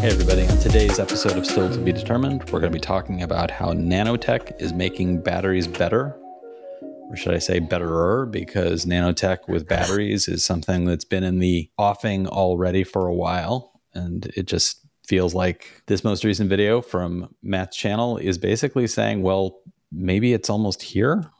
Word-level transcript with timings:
Hey, 0.00 0.08
everybody. 0.08 0.46
On 0.46 0.56
today's 0.56 0.98
episode 0.98 1.36
of 1.36 1.44
Still 1.44 1.70
to 1.70 1.78
Be 1.78 1.92
Determined, 1.92 2.44
we're 2.44 2.60
going 2.60 2.72
to 2.72 2.78
be 2.78 2.80
talking 2.80 3.22
about 3.22 3.50
how 3.50 3.74
nanotech 3.74 4.58
is 4.58 4.72
making 4.72 5.20
batteries 5.20 5.66
better. 5.66 6.18
Or 7.10 7.16
should 7.16 7.34
I 7.34 7.38
say 7.38 7.58
betterer? 7.58 8.24
Because 8.24 8.86
nanotech 8.86 9.46
with 9.46 9.68
batteries 9.68 10.26
is 10.26 10.42
something 10.42 10.86
that's 10.86 11.04
been 11.04 11.22
in 11.22 11.38
the 11.38 11.70
offing 11.76 12.26
already 12.26 12.82
for 12.82 13.08
a 13.08 13.14
while. 13.14 13.78
And 13.92 14.24
it 14.34 14.46
just 14.46 14.86
feels 15.06 15.34
like 15.34 15.82
this 15.84 16.02
most 16.02 16.24
recent 16.24 16.48
video 16.48 16.80
from 16.80 17.34
Matt's 17.42 17.76
channel 17.76 18.16
is 18.16 18.38
basically 18.38 18.86
saying, 18.86 19.20
well, 19.20 19.58
maybe 19.92 20.32
it's 20.32 20.48
almost 20.48 20.80
here. 20.80 21.30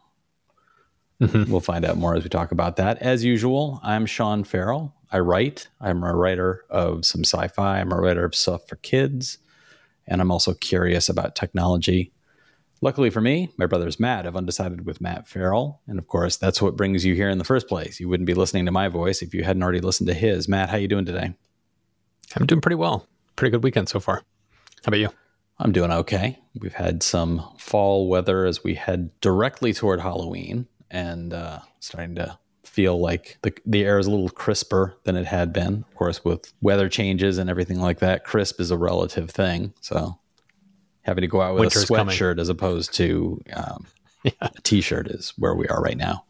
Mm-hmm. 1.21 1.51
We'll 1.51 1.61
find 1.61 1.85
out 1.85 1.99
more 1.99 2.15
as 2.15 2.23
we 2.23 2.31
talk 2.31 2.51
about 2.51 2.77
that. 2.77 2.99
As 2.99 3.25
usual, 3.25 3.79
I'm 3.83 4.07
Sean 4.07 4.43
Ferrell. 4.43 4.95
I 5.13 5.19
write. 5.19 5.69
I'm 5.81 6.03
a 6.03 6.15
writer 6.15 6.65
of 6.71 7.05
some 7.05 7.25
sci 7.25 7.49
fi, 7.49 7.81
I'm 7.81 7.93
a 7.93 8.01
writer 8.01 8.25
of 8.25 8.35
stuff 8.35 8.67
for 8.67 8.77
kids, 8.77 9.39
and 10.07 10.21
I'm 10.21 10.31
also 10.31 10.55
curious 10.55 11.09
about 11.09 11.35
technology. 11.37 12.13
Luckily 12.81 13.11
for 13.11 13.21
me, 13.21 13.51
my 13.59 13.67
brother's 13.67 14.01
Matt. 14.01 14.27
I've 14.27 14.37
undecided 14.37 14.87
with 14.87 15.03
Matt 15.03 15.29
Ferrell. 15.29 15.83
And 15.87 15.99
of 15.99 16.07
course, 16.07 16.39
that's 16.39 16.63
what 16.63 16.77
brings 16.77 17.05
you 17.05 17.15
here 17.15 17.29
in 17.29 17.37
the 17.37 17.45
first 17.45 17.69
place. 17.69 18.01
You 18.01 18.09
wouldn't 18.09 18.27
be 18.27 18.33
listening 18.33 18.65
to 18.65 18.73
my 18.73 18.89
voice 18.89 19.21
if 19.21 19.35
you 19.35 19.45
hadn't 19.45 19.63
already 19.63 19.81
listened 19.81 20.09
to 20.09 20.15
his. 20.15 20.49
Matt, 20.49 20.71
how 20.71 20.79
are 20.79 20.81
you 20.81 20.89
doing 20.89 21.05
today? 21.05 21.35
I'm 22.35 22.47
doing 22.47 22.63
pretty 22.63 22.77
well. 22.77 23.07
Pretty 23.37 23.51
good 23.51 23.63
weekend 23.63 23.91
so 23.91 24.01
far. 24.01 24.17
How 24.17 24.89
about 24.89 25.01
you? 25.01 25.11
I'm 25.59 25.73
doing 25.73 25.91
okay. 25.91 26.39
We've 26.59 26.73
had 26.73 27.03
some 27.03 27.47
fall 27.59 28.09
weather 28.09 28.47
as 28.47 28.65
we 28.65 28.77
head 28.77 29.11
directly 29.21 29.75
toward 29.75 30.01
Halloween 30.01 30.67
and 30.91 31.33
uh, 31.33 31.61
starting 31.81 32.17
to 32.17 32.39
feel 32.65 33.01
like 33.01 33.39
the, 33.43 33.53
the 33.67 33.85
air 33.85 33.99
is 33.99 34.07
a 34.07 34.11
little 34.11 34.29
crisper 34.29 34.95
than 35.05 35.17
it 35.17 35.27
had 35.27 35.53
been. 35.53 35.85
Of 35.89 35.95
course, 35.95 36.25
with 36.25 36.53
weather 36.61 36.89
changes 36.89 37.39
and 37.39 37.51
everything 37.51 37.81
like 37.81 37.99
that, 37.99 38.25
crisp 38.25 38.61
is 38.61 38.71
a 38.71 38.79
relative 38.79 39.31
thing. 39.31 39.75
So 39.81 40.19
having 41.03 41.23
to 41.23 41.29
go 41.29 41.41
out 41.41 41.55
with 41.55 41.61
Winter's 41.61 41.85
a 41.85 41.87
sweatshirt 41.87 42.19
coming. 42.19 42.41
as 42.41 42.49
opposed 42.49 42.95
to 42.95 43.41
um, 43.55 43.87
yeah. 44.25 44.33
a 44.41 44.51
t-shirt 44.63 45.09
is 45.09 45.33
where 45.37 45.55
we 45.55 45.67
are 45.69 45.83
right 45.83 45.97
now. 45.97 46.25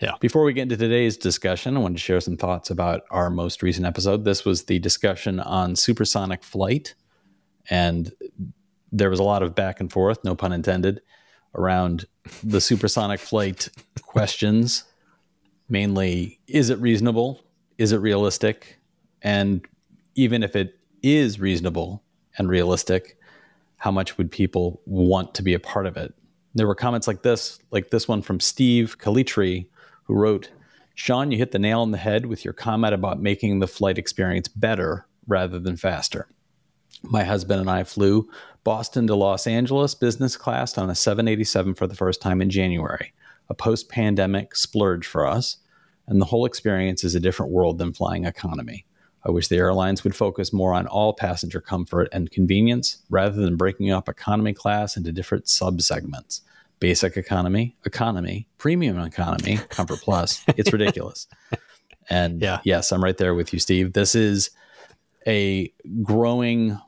Yeah. 0.00 0.12
Before 0.20 0.44
we 0.44 0.52
get 0.52 0.62
into 0.62 0.76
today's 0.76 1.16
discussion, 1.16 1.76
I 1.76 1.80
wanted 1.80 1.96
to 1.96 2.02
share 2.02 2.20
some 2.20 2.36
thoughts 2.36 2.70
about 2.70 3.02
our 3.10 3.30
most 3.30 3.62
recent 3.62 3.86
episode. 3.86 4.24
This 4.24 4.44
was 4.44 4.64
the 4.64 4.78
discussion 4.78 5.40
on 5.40 5.76
supersonic 5.76 6.42
flight, 6.42 6.94
and 7.70 8.12
there 8.90 9.08
was 9.08 9.20
a 9.20 9.24
lot 9.24 9.42
of 9.42 9.54
back 9.54 9.80
and 9.80 9.90
forth, 9.90 10.24
no 10.24 10.34
pun 10.34 10.52
intended, 10.52 11.00
around 11.54 12.06
the 12.42 12.60
supersonic 12.60 13.20
flight 13.20 13.68
questions 14.02 14.84
mainly 15.68 16.38
is 16.46 16.70
it 16.70 16.78
reasonable? 16.78 17.40
Is 17.78 17.92
it 17.92 17.98
realistic? 17.98 18.78
And 19.22 19.66
even 20.14 20.42
if 20.42 20.54
it 20.54 20.78
is 21.02 21.40
reasonable 21.40 22.02
and 22.38 22.48
realistic, 22.48 23.18
how 23.76 23.90
much 23.90 24.16
would 24.16 24.30
people 24.30 24.80
want 24.86 25.34
to 25.34 25.42
be 25.42 25.54
a 25.54 25.58
part 25.58 25.86
of 25.86 25.96
it? 25.96 26.14
There 26.54 26.66
were 26.66 26.74
comments 26.74 27.08
like 27.08 27.22
this, 27.22 27.58
like 27.70 27.90
this 27.90 28.06
one 28.06 28.22
from 28.22 28.40
Steve 28.40 28.98
Calitri, 28.98 29.66
who 30.04 30.14
wrote, 30.14 30.50
Sean, 30.94 31.32
you 31.32 31.38
hit 31.38 31.50
the 31.50 31.58
nail 31.58 31.80
on 31.80 31.90
the 31.90 31.98
head 31.98 32.26
with 32.26 32.44
your 32.44 32.54
comment 32.54 32.94
about 32.94 33.20
making 33.20 33.58
the 33.58 33.66
flight 33.66 33.98
experience 33.98 34.46
better 34.46 35.06
rather 35.26 35.58
than 35.58 35.76
faster. 35.76 36.28
My 37.02 37.24
husband 37.24 37.60
and 37.60 37.70
I 37.70 37.82
flew 37.82 38.28
Boston 38.64 39.06
to 39.06 39.14
Los 39.14 39.46
Angeles 39.46 39.94
business 39.94 40.36
class 40.36 40.76
on 40.78 40.90
a 40.90 40.94
787 40.94 41.74
for 41.74 41.86
the 41.86 41.94
first 41.94 42.20
time 42.20 42.40
in 42.42 42.50
January 42.50 43.12
a 43.48 43.54
post 43.54 43.88
pandemic 43.88 44.56
splurge 44.56 45.06
for 45.06 45.26
us, 45.26 45.58
and 46.06 46.20
the 46.20 46.26
whole 46.26 46.46
experience 46.46 47.04
is 47.04 47.14
a 47.14 47.20
different 47.20 47.52
world 47.52 47.78
than 47.78 47.92
flying 47.92 48.24
economy. 48.24 48.86
I 49.26 49.30
wish 49.30 49.48
the 49.48 49.56
airlines 49.56 50.04
would 50.04 50.14
focus 50.14 50.52
more 50.52 50.74
on 50.74 50.86
all 50.86 51.14
passenger 51.14 51.60
comfort 51.60 52.08
and 52.12 52.30
convenience 52.30 52.98
rather 53.08 53.40
than 53.40 53.56
breaking 53.56 53.90
up 53.90 54.08
economy 54.08 54.52
class 54.52 54.96
into 54.96 55.12
different 55.12 55.46
subsegments. 55.46 56.42
Basic 56.78 57.16
economy, 57.16 57.74
economy, 57.86 58.46
premium 58.58 58.98
economy, 58.98 59.58
comfort 59.70 60.00
plus. 60.00 60.44
It's 60.56 60.72
ridiculous. 60.72 61.26
And 62.10 62.42
yeah. 62.42 62.60
yes, 62.64 62.92
I'm 62.92 63.02
right 63.02 63.16
there 63.16 63.34
with 63.34 63.54
you, 63.54 63.58
Steve. 63.58 63.94
This 63.94 64.14
is 64.14 64.50
a 65.26 65.72
growing 66.02 66.78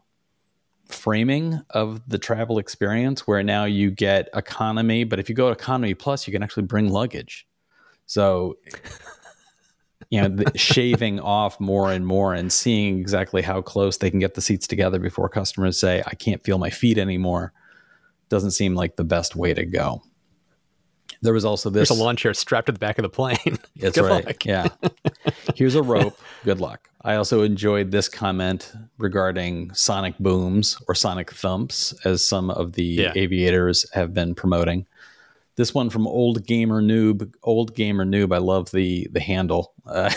framing 0.89 1.61
of 1.71 2.01
the 2.09 2.19
travel 2.19 2.59
experience 2.59 3.27
where 3.27 3.43
now 3.43 3.65
you 3.65 3.91
get 3.91 4.29
economy, 4.35 5.05
but 5.05 5.19
if 5.19 5.29
you 5.29 5.35
go 5.35 5.49
economy 5.49 5.95
plus, 5.95 6.27
you 6.27 6.33
can 6.33 6.43
actually 6.43 6.65
bring 6.65 6.89
luggage. 6.91 7.47
So, 8.07 8.59
you 10.11 10.29
know, 10.29 10.45
shaving 10.55 11.21
off 11.21 11.59
more 11.61 11.93
and 11.93 12.07
more 12.07 12.35
and 12.35 12.53
seeing 12.53 12.99
exactly 12.99 13.43
how 13.43 13.63
close 13.63 13.99
they 13.99 14.11
can 14.11 14.21
get 14.21 14.35
the 14.35 14.41
seats 14.41 14.67
together 14.67 14.99
before 14.99 15.29
customers 15.29 15.79
say, 15.79 16.03
I 16.07 16.15
can't 16.15 16.43
feel 16.45 16.59
my 16.59 16.71
feet 16.71 16.99
anymore, 16.99 17.53
doesn't 18.29 18.53
seem 18.53 18.75
like 18.75 18.97
the 18.97 19.05
best 19.05 19.37
way 19.37 19.55
to 19.55 19.65
go. 19.65 20.03
There 21.27 21.35
was 21.35 21.45
also 21.45 21.71
this. 21.71 21.89
There's 21.89 21.99
a 21.99 22.01
lawn 22.01 22.15
chair 22.15 22.33
strapped 22.35 22.67
to 22.67 22.73
the 22.73 22.79
back 22.79 22.99
of 22.99 23.03
the 23.03 23.09
plane. 23.09 23.59
That's 23.77 23.99
right. 23.99 24.25
Luck. 24.25 24.45
Yeah. 24.45 24.69
Here's 25.57 25.75
a 25.75 25.83
rope. 25.83 26.17
Good 26.45 26.61
luck. 26.61 26.89
I 27.03 27.17
also 27.17 27.43
enjoyed 27.43 27.91
this 27.91 28.09
comment 28.09 28.73
regarding 28.97 29.75
sonic 29.75 30.17
booms 30.19 30.81
or 30.87 30.95
sonic 30.95 31.33
thumps, 31.33 31.93
as 32.05 32.25
some 32.25 32.49
of 32.51 32.75
the 32.75 32.85
yeah. 32.85 33.13
aviators 33.17 33.91
have 33.91 34.15
been 34.15 34.37
promoting. 34.37 34.87
This 35.57 35.75
one 35.75 35.91
from 35.91 36.07
Old 36.07 36.47
Gamer 36.47 36.81
Noob. 36.81 37.35
Old 37.43 37.75
Gamer 37.75 38.05
Noob. 38.05 38.33
I 38.33 38.39
love 38.39 38.71
the 38.71 39.09
the 39.11 39.19
handle. 39.21 39.73
Uh, 39.85 40.13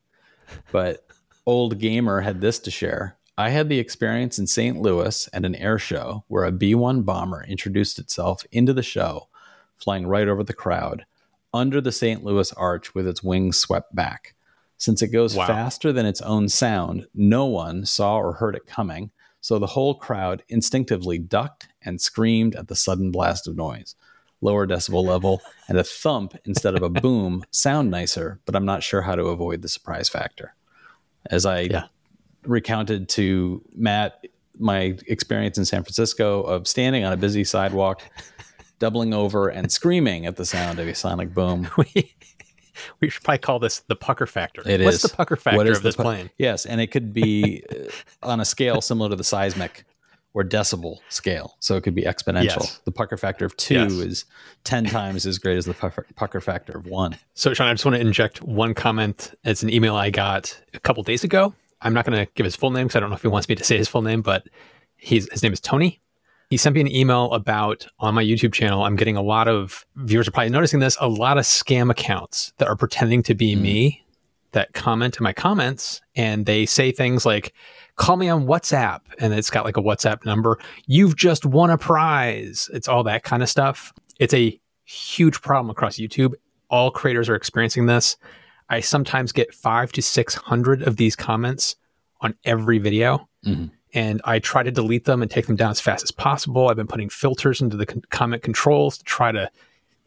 but 0.72 1.06
Old 1.44 1.78
Gamer 1.78 2.22
had 2.22 2.40
this 2.40 2.58
to 2.60 2.70
share. 2.70 3.18
I 3.36 3.50
had 3.50 3.68
the 3.68 3.78
experience 3.78 4.38
in 4.38 4.46
St. 4.46 4.80
Louis 4.80 5.28
at 5.34 5.44
an 5.44 5.54
air 5.56 5.78
show 5.78 6.24
where 6.28 6.44
a 6.44 6.52
B 6.52 6.74
1 6.74 7.02
bomber 7.02 7.44
introduced 7.44 7.98
itself 7.98 8.46
into 8.52 8.72
the 8.72 8.82
show 8.82 9.28
flying 9.82 10.06
right 10.06 10.28
over 10.28 10.44
the 10.44 10.52
crowd, 10.52 11.04
under 11.52 11.80
the 11.80 11.92
St. 11.92 12.24
Louis 12.24 12.52
Arch 12.52 12.94
with 12.94 13.06
its 13.06 13.22
wings 13.22 13.58
swept 13.58 13.94
back. 13.94 14.34
Since 14.76 15.02
it 15.02 15.08
goes 15.08 15.36
wow. 15.36 15.46
faster 15.46 15.92
than 15.92 16.06
its 16.06 16.22
own 16.22 16.48
sound, 16.48 17.06
no 17.14 17.46
one 17.46 17.84
saw 17.84 18.16
or 18.16 18.32
heard 18.34 18.54
it 18.54 18.66
coming, 18.66 19.10
so 19.40 19.58
the 19.58 19.66
whole 19.66 19.94
crowd 19.94 20.42
instinctively 20.48 21.18
ducked 21.18 21.68
and 21.82 22.00
screamed 22.00 22.54
at 22.54 22.68
the 22.68 22.76
sudden 22.76 23.10
blast 23.10 23.46
of 23.46 23.56
noise. 23.56 23.94
Lower 24.40 24.66
decibel 24.66 25.04
level 25.04 25.42
and 25.68 25.76
a 25.78 25.84
thump 25.84 26.34
instead 26.44 26.74
of 26.74 26.82
a 26.82 26.88
boom 27.00 27.44
sound 27.50 27.90
nicer, 27.90 28.40
but 28.46 28.56
I'm 28.56 28.64
not 28.64 28.82
sure 28.82 29.02
how 29.02 29.16
to 29.16 29.24
avoid 29.24 29.62
the 29.62 29.68
surprise 29.68 30.08
factor. 30.08 30.54
As 31.26 31.44
I 31.44 31.60
yeah. 31.60 31.84
recounted 32.44 33.08
to 33.10 33.62
Matt 33.74 34.24
my 34.58 34.96
experience 35.06 35.58
in 35.58 35.64
San 35.64 35.82
Francisco 35.82 36.42
of 36.42 36.68
standing 36.68 37.04
on 37.04 37.12
a 37.12 37.16
busy 37.16 37.44
sidewalk 37.44 38.02
doubling 38.80 39.14
over 39.14 39.48
and 39.48 39.70
screaming 39.70 40.26
at 40.26 40.34
the 40.34 40.44
sound 40.44 40.80
of 40.80 40.88
a 40.88 40.94
sonic 40.94 41.32
boom. 41.32 41.68
we, 41.76 42.12
we 42.98 43.08
should 43.08 43.22
probably 43.22 43.38
call 43.38 43.60
this 43.60 43.80
the 43.86 43.94
pucker 43.94 44.26
factor. 44.26 44.62
It 44.66 44.80
What's 44.80 45.04
is. 45.04 45.10
the 45.10 45.16
pucker 45.16 45.36
factor 45.36 45.70
of 45.70 45.82
this 45.82 45.94
pu- 45.94 46.02
plane? 46.02 46.30
Yes, 46.38 46.66
and 46.66 46.80
it 46.80 46.88
could 46.88 47.12
be 47.12 47.62
uh, 47.70 48.26
on 48.26 48.40
a 48.40 48.44
scale 48.44 48.80
similar 48.80 49.10
to 49.10 49.16
the 49.16 49.22
seismic 49.22 49.84
or 50.32 50.42
decibel 50.44 50.98
scale. 51.08 51.56
So 51.60 51.76
it 51.76 51.82
could 51.82 51.94
be 51.94 52.02
exponential. 52.02 52.60
Yes. 52.60 52.80
The 52.84 52.92
pucker 52.92 53.16
factor 53.16 53.44
of 53.44 53.56
two 53.56 53.74
yes. 53.74 53.92
is 53.92 54.24
10 54.64 54.86
times 54.86 55.26
as 55.26 55.38
great 55.38 55.56
as 55.56 55.66
the 55.66 55.74
pucker 56.14 56.40
factor 56.40 56.78
of 56.78 56.86
one. 56.86 57.16
So, 57.34 57.52
Sean, 57.52 57.66
I 57.66 57.74
just 57.74 57.84
want 57.84 57.96
to 57.96 58.00
inject 58.00 58.40
one 58.40 58.72
comment. 58.74 59.34
It's 59.44 59.64
an 59.64 59.70
email 59.70 59.96
I 59.96 60.10
got 60.10 60.58
a 60.72 60.78
couple 60.78 61.02
days 61.02 61.24
ago. 61.24 61.52
I'm 61.82 61.94
not 61.94 62.06
going 62.06 62.24
to 62.24 62.30
give 62.34 62.44
his 62.44 62.54
full 62.54 62.70
name 62.70 62.86
because 62.86 62.96
I 62.96 63.00
don't 63.00 63.10
know 63.10 63.16
if 63.16 63.22
he 63.22 63.28
wants 63.28 63.48
me 63.48 63.56
to 63.56 63.64
say 63.64 63.76
his 63.76 63.88
full 63.88 64.02
name, 64.02 64.22
but 64.22 64.46
he's, 64.96 65.30
his 65.32 65.42
name 65.42 65.52
is 65.52 65.60
Tony 65.60 66.00
he 66.50 66.56
sent 66.56 66.74
me 66.74 66.80
an 66.80 66.92
email 66.92 67.32
about 67.32 67.86
on 68.00 68.14
my 68.14 68.24
YouTube 68.24 68.52
channel. 68.52 68.82
I'm 68.82 68.96
getting 68.96 69.16
a 69.16 69.22
lot 69.22 69.46
of 69.46 69.86
viewers 69.94 70.26
are 70.26 70.32
probably 70.32 70.50
noticing 70.50 70.80
this, 70.80 70.96
a 71.00 71.08
lot 71.08 71.38
of 71.38 71.44
scam 71.44 71.90
accounts 71.90 72.52
that 72.58 72.66
are 72.66 72.74
pretending 72.74 73.22
to 73.22 73.34
be 73.34 73.54
mm. 73.54 73.60
me 73.60 74.04
that 74.50 74.72
comment 74.72 75.16
in 75.16 75.22
my 75.22 75.32
comments 75.32 76.00
and 76.16 76.46
they 76.46 76.66
say 76.66 76.90
things 76.90 77.24
like, 77.24 77.54
call 77.94 78.16
me 78.16 78.28
on 78.28 78.46
WhatsApp. 78.46 79.00
And 79.20 79.32
it's 79.32 79.48
got 79.48 79.64
like 79.64 79.76
a 79.76 79.82
WhatsApp 79.82 80.24
number. 80.24 80.58
You've 80.86 81.14
just 81.14 81.46
won 81.46 81.70
a 81.70 81.78
prize. 81.78 82.68
It's 82.74 82.88
all 82.88 83.04
that 83.04 83.22
kind 83.22 83.44
of 83.44 83.48
stuff. 83.48 83.92
It's 84.18 84.34
a 84.34 84.60
huge 84.84 85.40
problem 85.40 85.70
across 85.70 85.98
YouTube. 85.98 86.34
All 86.68 86.90
creators 86.90 87.28
are 87.28 87.36
experiencing 87.36 87.86
this. 87.86 88.16
I 88.68 88.80
sometimes 88.80 89.30
get 89.30 89.54
five 89.54 89.92
to 89.92 90.02
600 90.02 90.82
of 90.82 90.96
these 90.96 91.14
comments 91.14 91.76
on 92.20 92.34
every 92.44 92.78
video. 92.78 93.28
Mm-hmm 93.46 93.76
and 93.92 94.20
I 94.24 94.38
try 94.38 94.62
to 94.62 94.70
delete 94.70 95.04
them 95.04 95.22
and 95.22 95.30
take 95.30 95.46
them 95.46 95.56
down 95.56 95.70
as 95.70 95.80
fast 95.80 96.02
as 96.04 96.10
possible. 96.10 96.68
I've 96.68 96.76
been 96.76 96.86
putting 96.86 97.08
filters 97.08 97.60
into 97.60 97.76
the 97.76 97.86
con- 97.86 98.02
comment 98.10 98.42
controls 98.42 98.98
to 98.98 99.04
try 99.04 99.32
to 99.32 99.50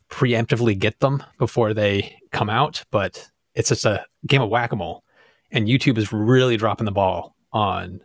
preemptively 0.10 0.78
get 0.78 1.00
them 1.00 1.24
before 1.38 1.74
they 1.74 2.18
come 2.32 2.50
out, 2.50 2.84
but 2.92 3.30
it's 3.56 3.70
just 3.70 3.86
a 3.86 4.06
game 4.28 4.42
of 4.42 4.50
whack 4.50 4.72
a 4.72 4.76
mole. 4.76 5.04
And 5.52 5.68
YouTube 5.68 5.98
is 5.98 6.12
really 6.12 6.58
dropping 6.58 6.86
the 6.86 6.92
ball 6.92 7.36
on 7.52 8.02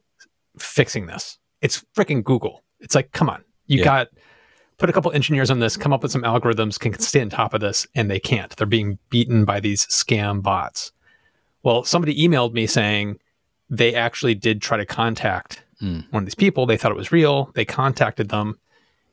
fixing 0.59 1.07
this. 1.07 1.39
It's 1.61 1.85
freaking 1.97 2.23
Google. 2.23 2.63
It's 2.81 2.95
like, 2.95 3.13
come 3.13 3.29
on, 3.29 3.45
you 3.67 3.79
yeah. 3.79 3.85
got 3.85 4.09
put 4.79 4.89
a 4.89 4.93
couple 4.93 5.11
engineers 5.13 5.51
on 5.51 5.59
this, 5.59 5.77
come 5.77 5.93
up 5.93 6.03
with 6.03 6.13
some 6.13 6.23
algorithms, 6.23 6.79
can 6.79 6.99
stay 6.99 7.21
on 7.21 7.29
top 7.29 7.53
of 7.53 7.61
this, 7.61 7.87
and 7.95 8.11
they 8.11 8.21
can't. 8.21 8.55
They're 8.57 8.67
being 8.67 8.99
beaten 9.11 9.45
by 9.45 9.61
these 9.61 9.87
scam 9.87 10.43
bots. 10.43 10.93
Well, 11.63 11.85
somebody 11.85 12.17
emailed 12.17 12.53
me 12.53 12.67
saying, 12.67 13.19
they 13.69 13.95
actually 13.95 14.35
did 14.35 14.63
try 14.63 14.79
to 14.79 14.87
contact 14.87 15.65
Mm. 15.83 16.11
one 16.11 16.23
of 16.23 16.27
these 16.27 16.35
people. 16.35 16.67
They 16.67 16.77
thought 16.77 16.91
it 16.91 16.97
was 16.97 17.13
real. 17.13 17.51
They 17.55 17.65
contacted 17.65 18.29
them. 18.31 18.59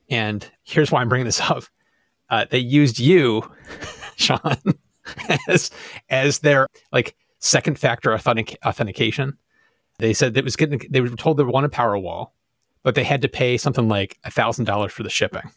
And 0.10 0.50
here's 0.64 0.92
why 0.92 1.02
I'm 1.02 1.10
bringing 1.10 1.26
this 1.26 1.42
up. 1.50 1.64
Uh, 2.30 2.46
they 2.50 2.58
used 2.60 2.98
you, 3.00 3.44
Sean, 4.16 4.58
as, 5.48 5.70
as 6.10 6.40
their 6.40 6.68
like 6.92 7.16
second 7.40 7.78
factor 7.78 8.14
authentic- 8.14 8.58
authentication. 8.66 9.38
They 10.00 10.14
said 10.14 10.36
it 10.36 10.44
was 10.44 10.56
getting, 10.56 10.82
they 10.90 11.02
were 11.02 11.10
told 11.10 11.38
they 11.38 11.44
wanted 11.44 11.72
Powerwall, 11.72 12.32
but 12.84 12.96
they 12.96 13.04
had 13.04 13.22
to 13.22 13.28
pay 13.30 13.58
something 13.58 13.88
like 13.88 14.18
a 14.24 14.32
thousand 14.32 14.66
dollars 14.66 14.92
for 14.92 15.04
the 15.04 15.10
shipping. 15.10 15.52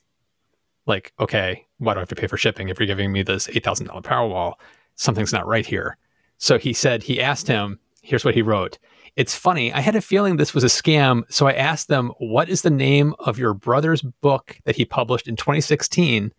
Like, 0.87 1.13
okay, 1.19 1.67
why 1.79 1.95
do 1.95 1.99
I 1.99 2.03
have 2.03 2.09
to 2.11 2.15
pay 2.15 2.27
for 2.27 2.37
shipping 2.37 2.69
if 2.69 2.79
you're 2.79 2.87
giving 2.87 3.13
me 3.13 3.23
this 3.23 3.49
eight 3.49 3.65
thousand 3.65 3.87
dollar 3.87 4.03
Powerwall? 4.03 4.55
Something's 4.95 5.33
not 5.33 5.47
right 5.47 5.67
here. 5.67 5.97
So 6.39 6.59
he 6.59 6.73
said 6.73 7.03
he 7.03 7.21
asked 7.21 7.49
him. 7.49 7.79
Here's 8.03 8.25
what 8.25 8.35
he 8.35 8.43
wrote. 8.43 8.79
It's 9.19 9.35
funny. 9.35 9.73
I 9.73 9.81
had 9.81 9.97
a 9.97 10.01
feeling 10.01 10.37
this 10.37 10.55
was 10.55 10.63
a 10.63 10.69
scam, 10.69 11.23
so 11.29 11.49
I 11.49 11.53
asked 11.53 11.89
them, 11.89 12.13
"What 12.19 12.49
is 12.49 12.63
the 12.63 12.71
name 12.71 13.15
of 13.19 13.37
your 13.37 13.53
brother's 13.53 14.01
book 14.01 14.57
that 14.65 14.77
he 14.77 14.85
published 14.85 15.27
in 15.27 15.35
2016, 15.35 16.33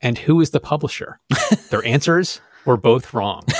and 0.00 0.18
who 0.18 0.40
is 0.40 0.50
the 0.50 0.58
publisher?" 0.58 1.20
Their 1.70 1.84
answers 1.86 2.40
were 2.66 2.76
both 2.76 3.14
wrong. 3.14 3.44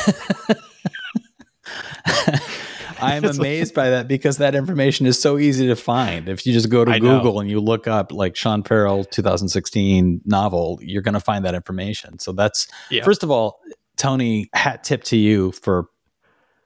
I'm 3.00 3.24
amazed 3.24 3.74
by 3.74 3.90
that 3.90 4.08
because 4.08 4.38
that 4.38 4.54
information 4.54 5.06
is 5.06 5.20
so 5.20 5.38
easy 5.38 5.66
to 5.66 5.76
find. 5.76 6.28
If 6.28 6.46
you 6.46 6.52
just 6.52 6.68
go 6.70 6.84
to 6.84 6.92
I 6.92 6.98
know. 6.98 7.18
Google 7.18 7.40
and 7.40 7.50
you 7.50 7.60
look 7.60 7.86
up 7.86 8.12
like 8.12 8.34
Sean 8.34 8.62
Ferrell 8.62 9.04
2016 9.04 10.22
novel, 10.24 10.78
you're 10.82 11.02
going 11.02 11.14
to 11.14 11.20
find 11.20 11.44
that 11.44 11.54
information. 11.54 12.18
So 12.18 12.32
that's 12.32 12.66
Yeah. 12.90 13.04
first 13.04 13.22
of 13.22 13.30
all, 13.30 13.60
Tony, 13.96 14.48
hat 14.54 14.84
tip 14.84 15.04
to 15.04 15.16
you 15.16 15.52
for 15.52 15.86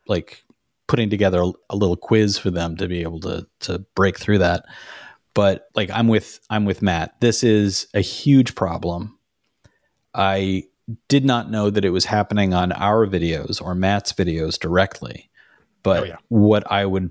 like 0.07 0.45
putting 0.89 1.11
together 1.11 1.41
a, 1.41 1.53
a 1.71 1.77
little 1.77 1.97
quiz 1.97 2.39
for 2.39 2.51
them 2.51 2.77
to 2.77 2.89
be 2.89 3.03
able 3.03 3.21
to 3.21 3.47
to 3.61 3.79
break 3.95 4.19
through 4.19 4.39
that. 4.39 4.65
But 5.35 5.69
like 5.75 5.91
I'm 5.91 6.09
with 6.09 6.41
I'm 6.51 6.65
with 6.65 6.83
Matt. 6.83 7.21
This 7.21 7.45
is 7.45 7.87
a 7.95 8.01
huge 8.01 8.55
problem. 8.57 9.17
I 10.15 10.65
did 11.09 11.25
not 11.25 11.51
know 11.51 11.71
that 11.71 11.85
it 11.85 11.91
was 11.91 12.07
happening 12.07 12.55
on 12.55 12.73
our 12.73 13.07
videos 13.07 13.63
or 13.63 13.75
Matt's 13.75 14.13
videos 14.13 14.59
directly. 14.59 15.31
But 15.83 16.03
Oh, 16.03 16.07
yeah. 16.07 16.17
what 16.29 16.71
I 16.71 16.85
would 16.85 17.11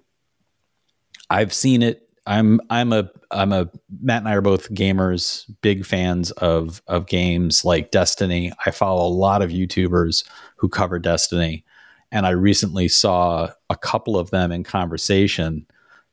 I've 1.30 1.53
seen 1.53 1.81
it. 1.81 2.03
I'm 2.25 2.59
I'm 2.69 2.91
a 2.91 3.09
I'm 3.31 3.53
a 3.53 3.69
Matt 4.01 4.19
and 4.23 4.27
I 4.27 4.33
are 4.33 4.41
both 4.41 4.73
gamers, 4.73 5.45
big 5.62 5.85
fans 5.85 6.31
of 6.31 6.81
of 6.88 7.07
games 7.07 7.63
like 7.63 7.91
Destiny. 7.91 8.51
I 8.65 8.71
follow 8.71 9.07
a 9.07 9.13
lot 9.13 9.41
of 9.41 9.50
YouTubers 9.51 10.25
who 10.57 10.68
cover 10.68 11.00
Destiny, 11.00 11.63
and 12.12 12.25
I 12.25 12.31
recently 12.31 12.88
saw 12.88 13.50
a 13.69 13.75
couple 13.75 14.18
of 14.18 14.30
them 14.31 14.51
in 14.51 14.63
conversation 14.63 15.65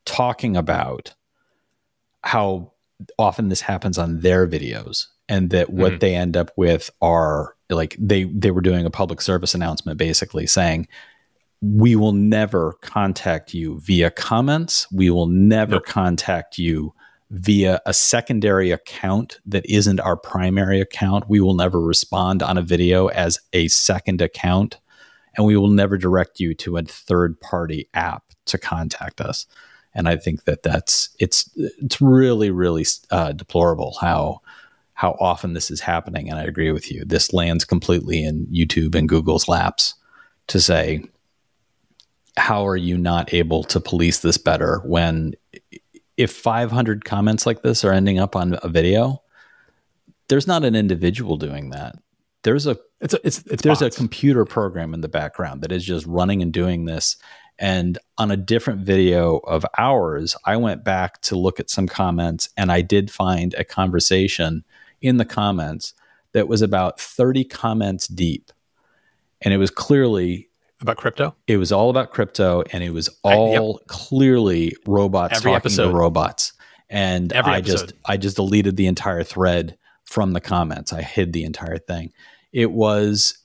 talking 0.05 0.56
about 0.56 1.14
how 2.23 2.73
often 3.19 3.49
this 3.49 3.61
happens 3.61 3.99
on 3.99 4.20
their 4.20 4.46
videos 4.46 5.06
and 5.29 5.50
that 5.50 5.70
what 5.70 5.94
Mhm. 5.94 6.00
they 6.00 6.14
end 6.14 6.37
up 6.37 6.50
with 6.56 6.91
are 7.00 7.55
like 7.70 7.96
they 7.99 8.25
they 8.25 8.50
were 8.50 8.61
doing 8.61 8.87
a 8.87 8.91
public 8.91 9.20
service 9.20 9.55
announcement 9.55 9.99
basically 9.99 10.46
saying 10.46 10.87
we 11.62 11.96
will 11.96 12.12
never 12.12 12.75
contact 12.82 13.55
you 13.55 13.81
via 13.81 14.11
comments. 14.11 14.87
We 14.93 15.08
will 15.08 15.26
never 15.26 15.76
Nope. 15.76 15.87
contact 15.87 16.58
you 16.58 16.93
via 17.31 17.81
a 17.87 17.94
secondary 17.94 18.70
account 18.70 19.41
that 19.46 19.64
isn't 19.67 19.99
our 20.00 20.17
primary 20.17 20.79
account. 20.81 21.25
We 21.29 21.41
will 21.41 21.55
never 21.55 21.81
respond 21.81 22.43
on 22.43 22.58
a 22.58 22.62
video 22.62 23.06
as 23.08 23.38
a 23.55 23.69
second 23.69 24.20
account. 24.20 24.79
And 25.36 25.46
we 25.46 25.56
will 25.56 25.69
never 25.69 25.98
direct 25.98 26.40
you 26.40 26.54
to 26.56 26.76
a 26.76 26.82
third 26.82 27.40
party 27.40 27.88
app 27.94 28.25
to 28.46 28.58
contact 28.58 29.20
us. 29.20 29.46
And 29.94 30.08
I 30.08 30.16
think 30.16 30.44
that 30.44 30.62
that's 30.62 31.10
it's 31.20 31.48
it's 31.56 32.00
really 32.00 32.50
really 32.50 32.84
uh, 33.10 33.32
deplorable 33.32 33.96
how 34.00 34.40
how 34.94 35.16
often 35.20 35.54
this 35.54 35.70
is 35.70 35.81
happening. 35.81 36.31
And 36.31 36.38
I 36.38 36.44
agree 36.44 36.72
with 36.72 36.90
you. 36.90 37.04
This 37.04 37.32
lands 37.32 37.64
completely 37.64 38.25
in 38.25 38.46
YouTube 38.46 38.94
and 38.94 39.08
Google's 39.08 39.48
laps 39.48 39.94
to 40.48 40.60
say 40.60 41.04
how 42.36 42.66
are 42.66 42.76
you 42.76 42.98
not 42.98 43.32
able 43.32 43.62
to 43.64 43.81
police 43.81 44.20
this 44.20 44.38
better 44.38 44.81
when 44.84 45.34
if 46.16 46.32
500 46.32 47.04
comments 47.04 47.46
like 47.46 47.62
this 47.62 47.84
are 47.84 47.92
ending 47.92 48.19
up 48.19 48.34
on 48.36 48.58
a 48.62 48.69
video 48.69 49.22
there's 50.28 50.46
not 50.46 50.64
an 50.64 50.75
individual 50.75 51.36
doing 51.36 51.70
that 51.70 51.96
there's 52.44 52.67
a 52.67 52.76
It's 53.00 53.14
a, 53.14 53.26
it's 53.26 53.38
it's 53.46 53.62
there's 53.62 53.81
bots. 53.81 53.96
a 53.96 53.99
computer 53.99 54.44
program 54.44 54.94
in 54.94 55.00
the 55.00 55.08
background 55.08 55.62
that 55.62 55.73
is 55.73 55.85
just 55.85 56.06
running 56.06 56.41
and 56.43 56.52
doing 56.52 56.85
this 56.85 57.17
and 57.58 57.99
on 58.19 58.31
a 58.31 58.37
different 58.37 58.81
video 58.81 59.37
of 59.38 59.64
ours 59.79 60.37
i 60.44 60.56
went 60.56 60.85
back 60.85 61.20
to 61.23 61.37
look 61.37 61.58
at 61.61 61.70
some 61.70 61.87
comments 61.88 62.49
and 62.56 62.70
i 62.73 62.81
did 62.81 63.11
find 63.11 63.55
a 63.55 63.64
conversation 63.64 64.64
in 65.02 65.17
the 65.19 65.25
comments 65.25 65.94
that 66.32 66.49
was 66.49 66.62
about 66.62 66.99
30 67.00 67.44
comments 67.44 68.06
deep 68.08 68.50
and 69.41 69.52
it 69.55 69.58
was 69.58 69.70
clearly 69.70 70.49
about 70.81 70.96
crypto. 70.96 71.35
it 71.46 71.56
was 71.56 71.70
all 71.73 71.91
about 71.91 72.11
crypto 72.11 72.62
and 72.73 72.82
it 72.82 72.91
was 72.91 73.08
I- 73.25 73.31
yep. 73.35 73.61
all 73.61 73.81
clearly 73.87 74.75
robots 74.87 75.37
Every 75.37 75.52
talking 75.52 75.56
episode. 75.56 75.91
to 75.93 75.96
robots 75.96 76.52
and 76.91 77.32
Every 77.32 77.52
i 77.52 77.61
just 77.61 77.93
i 78.05 78.17
just 78.17 78.37
deleted 78.37 78.76
the 78.76 78.87
entire 78.88 79.23
thread 79.23 79.79
from 80.05 80.32
the 80.32 80.41
comments 80.41 80.93
i 80.93 81.02
hid 81.02 81.32
the 81.32 81.44
entire 81.44 81.79
thing 81.79 82.12
it 82.55 82.71
was 82.73 83.37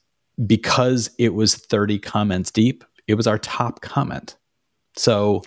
because 0.45 1.09
it 1.17 1.33
was 1.33 1.55
30 1.55 1.99
comments 1.99 2.49
deep 2.51 2.85
it 3.07 3.15
was 3.15 3.27
our 3.27 3.37
top 3.39 3.81
comment 3.81 4.37
so 4.95 5.41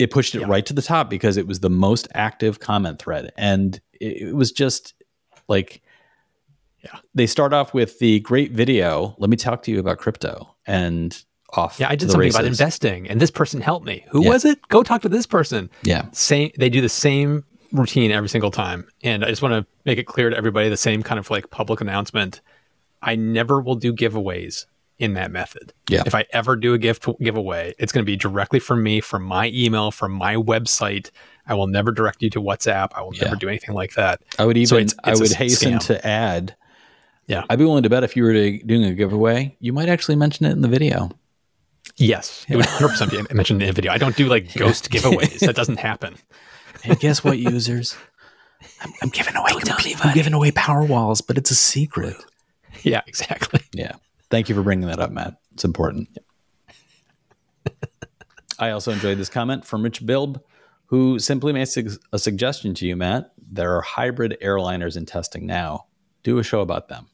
it 0.00 0.10
pushed 0.10 0.34
it 0.34 0.40
Yeah. 0.40 0.46
right 0.48 0.66
to 0.66 0.72
the 0.74 0.82
top 0.82 1.08
because 1.08 1.36
it 1.36 1.46
was 1.46 1.60
the 1.60 1.70
most 1.70 2.08
active 2.14 2.58
comment 2.58 2.98
thread 2.98 3.30
and 3.38 3.80
it, 4.00 4.22
it 4.30 4.34
was 4.34 4.50
just 4.50 4.94
like 5.48 5.80
Yeah. 6.82 6.98
they 7.14 7.26
start 7.28 7.52
off 7.52 7.72
with 7.72 7.98
the 8.00 8.18
great 8.20 8.50
video 8.52 9.14
let 9.18 9.30
me 9.30 9.36
talk 9.36 9.62
to 9.64 9.70
you 9.70 9.78
about 9.78 9.98
crypto 9.98 10.54
and 10.66 11.22
off 11.50 11.78
Yeah, 11.78 11.88
I 11.88 11.94
did 11.94 12.10
something 12.10 12.28
about 12.30 12.44
investing, 12.44 13.08
and 13.08 13.20
this 13.20 13.30
person 13.30 13.60
helped 13.60 13.86
me. 13.86 14.04
Who 14.10 14.24
Yeah. 14.24 14.30
was 14.30 14.44
it? 14.44 14.58
Go 14.68 14.82
talk 14.82 15.02
to 15.02 15.08
this 15.08 15.26
person. 15.26 15.70
yeah 15.84 16.06
Same. 16.10 16.50
They 16.58 16.68
do 16.68 16.80
the 16.80 16.88
same 16.88 17.44
routine 17.70 18.10
every 18.10 18.28
single 18.28 18.50
time, 18.50 18.88
and 19.04 19.24
I 19.24 19.28
just 19.28 19.42
want 19.42 19.52
to 19.54 19.64
make 19.84 19.96
it 19.96 20.06
clear 20.08 20.28
to 20.28 20.36
everybody 20.36 20.68
the 20.68 20.76
same 20.76 21.04
kind 21.04 21.20
of 21.20 21.30
like 21.30 21.50
public 21.50 21.80
announcement. 21.80 22.40
I 23.06 23.16
never 23.16 23.60
will 23.62 23.76
do 23.76 23.92
giveaways 23.94 24.66
in 24.98 25.14
that 25.14 25.30
method. 25.30 25.72
Yeah. 25.88 26.02
If 26.06 26.14
I 26.14 26.24
ever 26.32 26.56
do 26.56 26.74
a 26.74 26.78
gift 26.78 27.06
giveaway, 27.20 27.74
it's 27.78 27.92
going 27.92 28.04
to 28.04 28.06
be 28.06 28.16
directly 28.16 28.58
from 28.58 28.82
me, 28.82 29.00
from 29.00 29.22
my 29.22 29.48
email, 29.54 29.90
from 29.90 30.12
my 30.12 30.34
website. 30.36 31.10
I 31.46 31.54
will 31.54 31.66
never 31.66 31.92
direct 31.92 32.22
you 32.22 32.30
to 32.30 32.40
WhatsApp. 32.42 32.88
I 32.94 33.02
will 33.02 33.14
Yeah. 33.14 33.24
never 33.24 33.36
do 33.36 33.48
anything 33.48 33.74
like 33.74 33.94
that. 33.94 34.20
I 34.38 34.44
would 34.44 34.56
even 34.56 34.66
So 34.66 34.76
it's- 34.76 34.94
I 35.04 35.12
it's 35.12 35.20
a 35.20 35.22
would 35.22 35.32
hasten 35.32 35.74
scam. 35.74 35.86
to 35.86 36.06
add. 36.06 36.56
Yeah. 37.26 37.44
I'd 37.50 37.58
be 37.58 37.64
willing 37.64 37.82
to 37.84 37.90
bet 37.90 38.04
if 38.04 38.16
you 38.16 38.24
were 38.24 38.32
to, 38.32 38.58
doing 38.64 38.84
a 38.84 38.94
giveaway, 38.94 39.56
you 39.60 39.72
might 39.72 39.88
actually 39.88 40.16
mention 40.16 40.46
it 40.46 40.52
in 40.52 40.60
the 40.62 40.68
video. 40.68 41.10
Yes, 41.96 42.44
it 42.48 42.56
would 42.56 42.64
100% 42.66 43.10
be 43.10 43.22
mentioned 43.34 43.62
in 43.62 43.66
the 43.68 43.72
video. 43.72 43.92
I 43.92 43.98
don't 43.98 44.16
do 44.16 44.26
like 44.28 44.52
ghost 44.54 44.90
giveaways. 44.90 45.40
That 45.40 45.54
doesn't 45.56 45.78
happen. 45.78 46.16
And 46.84 46.98
guess 47.00 47.22
what, 47.22 47.38
users? 47.38 47.96
I'm, 48.80 48.92
I'm 49.02 49.08
giving 49.10 49.36
away. 49.36 49.50
I'm 50.02 50.14
giving 50.14 50.32
away 50.32 50.50
power 50.52 50.82
walls, 50.82 51.20
but 51.20 51.36
it's 51.38 51.50
a 51.50 51.54
secret. 51.54 52.16
Yeah, 52.86 53.02
exactly. 53.06 53.60
Yeah. 53.74 53.96
Thank 54.30 54.48
you 54.48 54.54
for 54.54 54.62
bringing 54.62 54.86
that 54.88 55.00
up, 55.00 55.10
Matt. 55.10 55.34
It's 55.52 55.64
important. 55.64 56.08
I 58.58 58.70
also 58.70 58.92
enjoyed 58.92 59.18
this 59.18 59.28
comment 59.28 59.64
from 59.64 59.82
Rich 59.82 60.06
Bilb, 60.06 60.40
who 60.86 61.18
simply 61.18 61.52
makes 61.52 61.76
a 61.76 61.84
a 62.12 62.18
suggestion 62.18 62.74
to 62.74 62.86
you, 62.86 62.96
Matt. 62.96 63.32
There 63.38 63.76
are 63.76 63.82
hybrid 63.82 64.36
airliners 64.42 64.96
in 64.96 65.04
testing 65.04 65.46
now. 65.46 65.86
Do 66.22 66.38
a 66.38 66.42
show 66.42 66.60
about 66.60 66.88
them. 66.88 67.08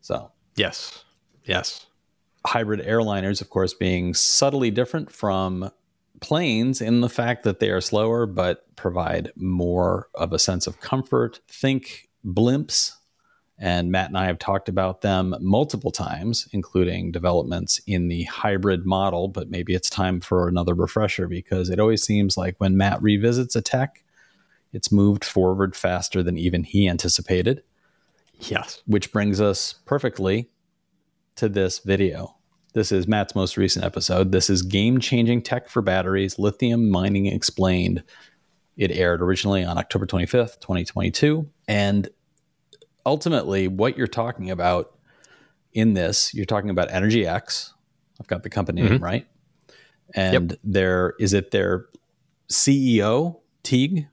So 0.00 0.32
Yes. 0.56 1.04
Yes. 1.44 1.86
hybrid 2.46 2.80
airliners, 2.80 3.40
of 3.40 3.50
course, 3.50 3.74
being 3.74 4.14
subtly 4.14 4.70
different 4.70 5.12
from 5.12 5.70
planes 6.20 6.80
in 6.80 7.02
the 7.02 7.08
fact 7.08 7.44
that 7.44 7.58
they 7.60 7.70
are 7.70 7.80
slower 7.80 8.24
but 8.26 8.64
provide 8.76 9.30
more 9.36 10.08
of 10.14 10.32
a 10.32 10.38
sense 10.38 10.66
of 10.66 10.80
comfort. 10.80 11.40
Think 11.48 12.08
blimps. 12.24 12.95
And 13.58 13.90
Matt 13.90 14.08
and 14.08 14.18
I 14.18 14.26
have 14.26 14.38
talked 14.38 14.68
about 14.68 15.00
them 15.00 15.34
multiple 15.40 15.90
times, 15.90 16.46
including 16.52 17.10
developments 17.10 17.80
in 17.86 18.08
the 18.08 18.24
hybrid 18.24 18.84
model. 18.84 19.28
But 19.28 19.50
maybe 19.50 19.74
it's 19.74 19.88
time 19.88 20.20
for 20.20 20.46
another 20.46 20.74
refresher 20.74 21.26
because 21.26 21.70
it 21.70 21.80
always 21.80 22.02
seems 22.02 22.36
like 22.36 22.56
when 22.58 22.76
Matt 22.76 23.00
revisits 23.02 23.56
a 23.56 23.62
tech, 23.62 24.04
it's 24.72 24.92
moved 24.92 25.24
forward 25.24 25.74
faster 25.74 26.22
than 26.22 26.36
even 26.36 26.64
he 26.64 26.86
anticipated 26.88 27.62
Yes. 28.40 28.82
which 28.86 29.10
brings 29.12 29.40
us 29.40 29.76
perfectly 29.86 30.50
to 31.36 31.48
this 31.48 31.78
video. 31.78 32.36
This 32.74 32.92
is 32.92 33.08
Matt's 33.08 33.34
most 33.34 33.56
recent 33.56 33.86
episode. 33.86 34.32
This 34.32 34.50
is 34.50 34.60
Game 34.60 35.00
Changing 35.00 35.40
Tech 35.40 35.70
for 35.70 35.80
Batteries 35.80 36.38
Lithium 36.38 36.90
Mining 36.90 37.24
Explained. 37.24 38.02
It 38.76 38.90
aired 38.90 39.22
originally 39.22 39.64
on 39.64 39.78
October 39.78 40.04
25th, 40.04 40.60
2022. 40.60 41.48
And 41.68 42.10
ultimately, 43.06 43.68
what 43.68 43.96
you're 43.96 44.06
talking 44.06 44.50
about 44.50 44.98
in 45.72 45.94
this, 45.94 46.34
you're 46.34 46.44
talking 46.44 46.68
about 46.68 46.90
Energy 46.90 47.26
X. 47.26 47.72
I've 48.20 48.26
got 48.26 48.42
the 48.42 48.50
company 48.50 48.82
name 48.82 48.94
mm-hmm. 48.94 49.04
right. 49.04 49.26
And 50.14 50.50
yep. 50.50 50.60
their 50.64 51.14
is 51.18 51.32
it 51.32 51.50
their 51.50 51.86
CEO 52.50 53.40
Teague? 53.62 54.06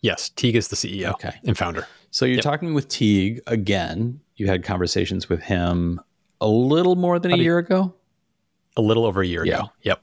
Yes, 0.00 0.30
Teague 0.30 0.56
is 0.56 0.68
the 0.68 0.76
CEO 0.76 1.12
okay. 1.12 1.34
and 1.44 1.56
founder. 1.56 1.86
So 2.10 2.24
you're 2.24 2.36
yep. 2.36 2.44
talking 2.44 2.74
with 2.74 2.88
Teague 2.88 3.40
again. 3.46 4.20
You 4.36 4.46
had 4.46 4.64
conversations 4.64 5.28
with 5.28 5.42
him 5.42 6.00
a 6.40 6.48
little 6.48 6.96
more 6.96 7.18
than 7.18 7.32
a 7.32 7.36
year 7.36 7.58
ago. 7.58 7.94
A 8.76 8.82
little 8.82 9.04
over 9.04 9.20
a 9.20 9.26
year 9.26 9.44
yeah. 9.44 9.58
ago. 9.58 9.72
Yep. 9.82 10.02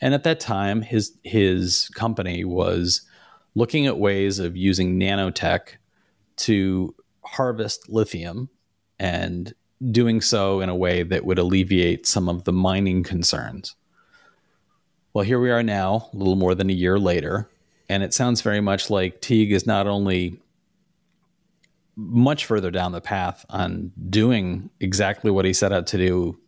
And 0.00 0.14
at 0.14 0.24
that 0.24 0.40
time, 0.40 0.82
his 0.82 1.16
his 1.22 1.88
company 1.94 2.44
was 2.44 3.02
looking 3.54 3.86
at 3.86 3.98
ways 3.98 4.38
of 4.38 4.56
using 4.56 4.98
nanotech 5.00 5.76
to 6.36 6.94
harvest 7.24 7.88
lithium 7.88 8.48
and 8.98 9.54
doing 9.90 10.20
so 10.20 10.60
in 10.60 10.68
a 10.68 10.76
way 10.76 11.02
that 11.02 11.24
would 11.24 11.38
alleviate 11.38 12.06
some 12.06 12.28
of 12.28 12.44
the 12.44 12.52
mining 12.52 13.02
concerns. 13.02 13.74
Well, 15.12 15.24
here 15.24 15.40
we 15.40 15.50
are 15.50 15.62
now, 15.62 16.08
a 16.12 16.16
little 16.16 16.36
more 16.36 16.54
than 16.54 16.70
a 16.70 16.72
year 16.74 16.98
later, 16.98 17.48
and 17.88 18.02
it 18.02 18.14
sounds 18.14 18.40
very 18.40 18.60
much 18.60 18.90
like 18.90 19.20
Teague 19.20 19.52
is 19.52 19.66
not 19.66 19.86
only 19.86 20.40
much 21.96 22.46
further 22.46 22.70
down 22.70 22.92
the 22.92 23.00
path 23.00 23.46
on 23.50 23.92
doing 24.10 24.70
exactly 24.80 25.30
what 25.30 25.44
he 25.44 25.52
set 25.52 25.72
out 25.72 25.86
to 25.88 25.98
do 25.98 26.38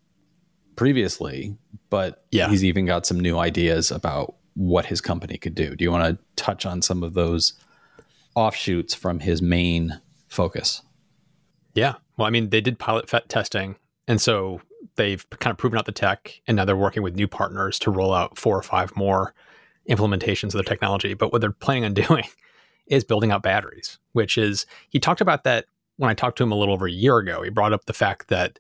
previously, 0.75 1.57
but 1.91 2.25
yeah. 2.33 2.49
he's 2.49 2.65
even 2.65 2.87
got 2.87 3.07
some 3.07 3.21
new 3.21 3.39
ideas 3.39 3.91
about 3.91 4.35
what 4.55 4.87
his 4.87 5.01
company 5.01 5.39
could 5.39 5.55
do. 5.55 5.77
Do 5.77 5.85
you 5.85 5.93
want 5.93 6.19
to 6.19 6.25
touch 6.43 6.67
on 6.67 6.83
some 6.83 7.03
of 7.03 7.15
those 7.15 7.53
offshoots 8.35 8.95
from 8.95 9.21
his 9.21 9.41
main 9.41 10.01
focus? 10.37 10.83
Yeah. 11.75 11.95
Well, 12.17 12.27
I 12.27 12.31
mean, 12.31 12.51
they 12.51 12.61
did 12.61 12.79
pilot 12.79 13.09
testing. 13.29 13.77
And 14.09 14.21
so 14.21 14.61
they've 14.95 15.29
kind 15.31 15.51
of 15.51 15.59
proven 15.59 15.79
out 15.79 15.87
the 15.87 15.93
tech. 15.93 16.41
And 16.47 16.57
now 16.57 16.65
they're 16.65 16.77
working 16.77 17.03
with 17.03 17.17
new 17.17 17.29
partners 17.29 17.79
to 17.81 17.91
roll 17.91 18.15
out 18.15 18.39
four 18.39 18.57
or 18.57 18.63
five 18.63 18.95
more 18.97 19.35
implementations 19.91 20.47
of 20.47 20.53
the 20.53 20.63
technology. 20.63 21.15
But 21.15 21.33
what 21.33 21.41
they're 21.41 21.51
planning 21.51 21.85
on 21.85 21.95
doing 22.07 22.25
is 22.87 23.05
building 23.05 23.33
out 23.33 23.43
batteries, 23.43 23.99
which 24.13 24.39
is, 24.39 24.65
he 24.91 25.01
talked 25.01 25.21
about 25.21 25.45
that 25.45 25.67
when 25.97 26.11
I 26.11 26.15
talked 26.15 26.39
to 26.39 26.45
him 26.45 26.53
a 26.53 26.57
little 26.57 26.75
over 26.75 26.87
a 26.87 26.93
year 26.93 27.19
ago. 27.19 27.43
He 27.43 27.51
brought 27.51 27.73
up 27.73 27.87
the 27.87 27.93
fact 27.93 28.29
that 28.29 28.59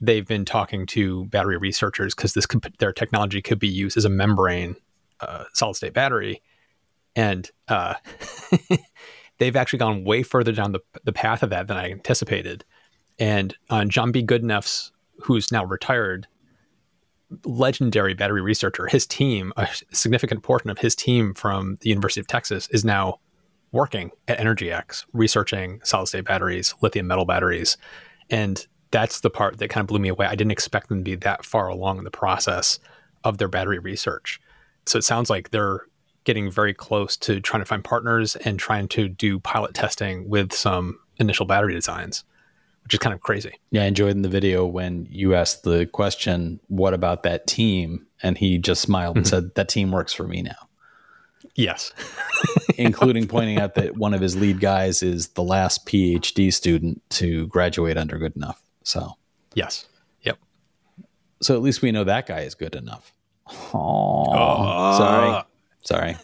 they've 0.00 0.26
been 0.26 0.44
talking 0.44 0.84
to 0.86 1.24
battery 1.26 1.56
researchers 1.56 2.14
because 2.14 2.34
this 2.34 2.44
could, 2.44 2.74
their 2.78 2.92
technology 2.92 3.40
could 3.40 3.58
be 3.58 3.68
used 3.68 3.96
as 3.96 4.04
a 4.04 4.10
membrane 4.10 4.76
uh, 5.22 5.44
solid 5.52 5.76
state 5.76 5.94
battery, 5.94 6.42
and 7.14 7.50
uh, 7.68 7.94
they've 9.38 9.56
actually 9.56 9.78
gone 9.78 10.04
way 10.04 10.22
further 10.22 10.52
down 10.52 10.72
the 10.72 10.80
the 11.04 11.12
path 11.12 11.42
of 11.42 11.50
that 11.50 11.68
than 11.68 11.76
I 11.76 11.90
anticipated. 11.90 12.64
And 13.18 13.54
uh, 13.70 13.76
on 13.76 13.90
John 13.90 14.12
B. 14.12 14.22
Goodenough's, 14.22 14.92
who's 15.22 15.52
now 15.52 15.64
retired, 15.64 16.26
legendary 17.44 18.14
battery 18.14 18.40
researcher, 18.40 18.86
his 18.86 19.06
team, 19.06 19.52
a 19.56 19.68
significant 19.92 20.42
portion 20.42 20.70
of 20.70 20.78
his 20.78 20.94
team 20.94 21.34
from 21.34 21.76
the 21.80 21.88
University 21.88 22.20
of 22.20 22.26
Texas, 22.26 22.68
is 22.70 22.84
now 22.84 23.20
working 23.70 24.10
at 24.28 24.38
EnergyX, 24.38 25.04
researching 25.12 25.80
solid 25.82 26.06
state 26.06 26.24
batteries, 26.24 26.74
lithium 26.82 27.06
metal 27.06 27.24
batteries. 27.24 27.76
And 28.30 28.66
that's 28.90 29.20
the 29.20 29.30
part 29.30 29.58
that 29.58 29.68
kind 29.68 29.82
of 29.82 29.88
blew 29.88 29.98
me 29.98 30.08
away. 30.08 30.26
I 30.26 30.34
didn't 30.34 30.52
expect 30.52 30.88
them 30.88 30.98
to 30.98 31.04
be 31.04 31.14
that 31.16 31.44
far 31.44 31.68
along 31.68 31.98
in 31.98 32.04
the 32.04 32.10
process 32.10 32.78
of 33.24 33.38
their 33.38 33.48
battery 33.48 33.78
research. 33.78 34.40
So 34.86 34.98
it 34.98 35.04
sounds 35.04 35.30
like 35.30 35.50
they're 35.50 35.86
getting 36.24 36.50
very 36.50 36.74
close 36.74 37.16
to 37.18 37.40
trying 37.40 37.60
to 37.62 37.66
find 37.66 37.82
partners 37.82 38.36
and 38.36 38.58
trying 38.58 38.88
to 38.88 39.08
do 39.08 39.38
pilot 39.40 39.74
testing 39.74 40.28
with 40.28 40.52
some 40.52 40.98
initial 41.18 41.46
battery 41.46 41.74
designs, 41.74 42.24
which 42.84 42.94
is 42.94 42.98
kind 42.98 43.14
of 43.14 43.20
crazy. 43.20 43.54
Yeah, 43.70 43.82
I 43.82 43.86
enjoyed 43.86 44.12
in 44.12 44.22
the 44.22 44.28
video 44.28 44.64
when 44.64 45.06
you 45.10 45.34
asked 45.34 45.62
the 45.62 45.86
question, 45.86 46.60
What 46.68 46.94
about 46.94 47.22
that 47.24 47.46
team? 47.46 48.06
And 48.22 48.38
he 48.38 48.58
just 48.58 48.82
smiled 48.82 49.16
and 49.16 49.26
mm-hmm. 49.26 49.30
said, 49.30 49.54
That 49.54 49.68
team 49.68 49.90
works 49.90 50.12
for 50.12 50.26
me 50.26 50.42
now. 50.42 50.68
Yes. 51.54 51.92
Including 52.78 53.28
pointing 53.28 53.58
out 53.58 53.74
that 53.74 53.96
one 53.96 54.14
of 54.14 54.20
his 54.20 54.36
lead 54.36 54.60
guys 54.60 55.02
is 55.02 55.28
the 55.28 55.42
last 55.42 55.86
PhD 55.86 56.52
student 56.52 57.02
to 57.10 57.46
graduate 57.48 57.98
under 57.98 58.18
Goodenough. 58.18 58.56
So, 58.84 59.12
yes. 59.54 59.86
Yep. 60.22 60.38
So 61.42 61.54
at 61.54 61.62
least 61.62 61.82
we 61.82 61.92
know 61.92 62.04
that 62.04 62.26
guy 62.26 62.40
is 62.40 62.54
good 62.54 62.74
enough. 62.74 63.12
Oh, 63.74 64.96
sorry, 64.96 65.44
sorry. 65.82 66.16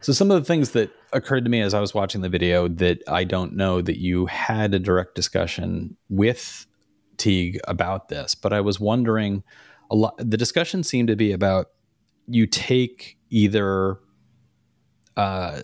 so 0.00 0.12
some 0.12 0.30
of 0.30 0.40
the 0.40 0.46
things 0.46 0.70
that 0.70 0.90
occurred 1.12 1.44
to 1.44 1.50
me 1.50 1.60
as 1.60 1.74
I 1.74 1.80
was 1.80 1.94
watching 1.94 2.20
the 2.20 2.28
video 2.28 2.68
that 2.68 3.02
I 3.08 3.24
don't 3.24 3.54
know 3.54 3.80
that 3.80 3.98
you 3.98 4.26
had 4.26 4.74
a 4.74 4.78
direct 4.78 5.14
discussion 5.14 5.96
with 6.08 6.66
Teague 7.16 7.60
about 7.68 8.08
this, 8.08 8.34
but 8.34 8.52
I 8.52 8.60
was 8.60 8.80
wondering 8.80 9.42
a 9.90 9.94
lot. 9.94 10.16
The 10.18 10.36
discussion 10.36 10.82
seemed 10.82 11.08
to 11.08 11.16
be 11.16 11.32
about 11.32 11.68
you 12.26 12.46
take 12.46 13.18
either 13.30 13.98
uh, 15.16 15.62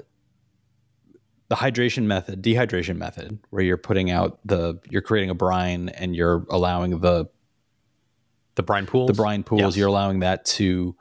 the 1.49 1.57
hydration 1.57 2.05
method, 2.05 2.43
dehydration 2.43 2.97
method, 2.97 3.41
where 3.51 3.63
you're 3.63 3.77
putting 3.77 4.11
out 4.11 4.39
the, 4.45 4.79
you're 4.89 5.03
creating 5.03 5.31
a 5.31 5.35
brine 5.35 5.89
and 5.89 6.15
you're 6.15 6.47
allowing 6.51 7.01
the 7.01 7.27
the 8.57 8.63
brine 8.63 8.87
pools. 8.87 9.09
The 9.09 9.15
brine 9.15 9.43
pools. 9.43 9.61
Yes. 9.61 9.77
You're 9.77 9.89
allowing 9.89 10.21
that 10.21 10.45
to 10.45 10.95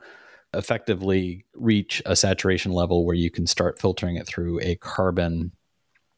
effectively 0.53 1.45
reach 1.53 2.01
a 2.05 2.15
saturation 2.15 2.71
level 2.71 3.05
where 3.05 3.15
you 3.15 3.29
can 3.29 3.45
start 3.45 3.79
filtering 3.79 4.15
it 4.15 4.27
through 4.27 4.59
a 4.61 4.75
carbon, 4.75 5.51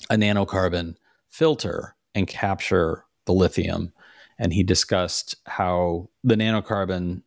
a 0.09 0.15
nanocarbon 0.15 0.95
filter 1.29 1.95
and 2.15 2.27
capture 2.27 3.05
the 3.25 3.33
lithium. 3.33 3.91
And 4.39 4.53
he 4.53 4.63
discussed 4.63 5.35
how 5.45 6.09
the 6.23 6.35
nanocarbon 6.35 7.21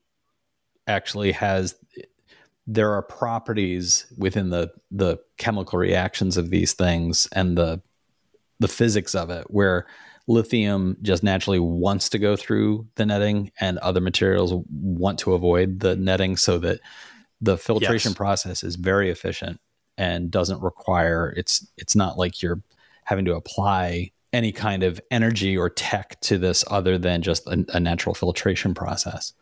actually 0.87 1.33
has 1.33 1.75
there 2.67 2.93
are 2.93 3.03
properties 3.03 4.07
within 4.17 4.51
the 4.51 4.71
the 4.91 5.19
chemical 5.37 5.79
reactions 5.79 6.37
of 6.37 6.51
these 6.51 6.73
things 6.73 7.29
and 7.33 7.59
the 7.59 7.81
the 8.59 8.69
physics 8.69 9.15
of 9.15 9.31
it 9.31 9.47
where 9.51 9.87
lithium 10.27 10.97
just 11.03 11.23
naturally 11.23 11.59
wants 11.59 12.09
to 12.09 12.19
go 12.19 12.37
through 12.37 12.87
the 12.95 13.05
netting 13.05 13.51
and 13.61 13.79
other 13.79 14.01
materials 14.01 14.55
want 14.71 15.19
to 15.19 15.35
avoid 15.35 15.81
the 15.81 15.97
netting 15.97 16.37
so 16.37 16.59
that 16.59 16.81
the 17.41 17.59
filtration 17.59 18.11
yes. 18.11 18.17
process 18.17 18.65
is 18.65 18.77
very 18.77 19.11
efficient 19.11 19.61
and 19.99 20.31
doesn't 20.31 20.63
require 20.63 21.35
it's 21.37 21.67
it's 21.77 21.95
not 21.95 22.17
like 22.17 22.43
you're 22.43 22.63
having 23.05 23.25
to 23.25 23.35
apply 23.35 24.11
any 24.33 24.51
kind 24.51 24.83
of 24.83 25.01
energy 25.11 25.57
or 25.57 25.69
tech 25.69 26.19
to 26.21 26.39
this 26.39 26.65
other 26.69 26.97
than 26.97 27.23
just 27.23 27.47
a, 27.47 27.65
a 27.75 27.81
natural 27.81 28.15
filtration 28.15 28.73
process 28.73 29.35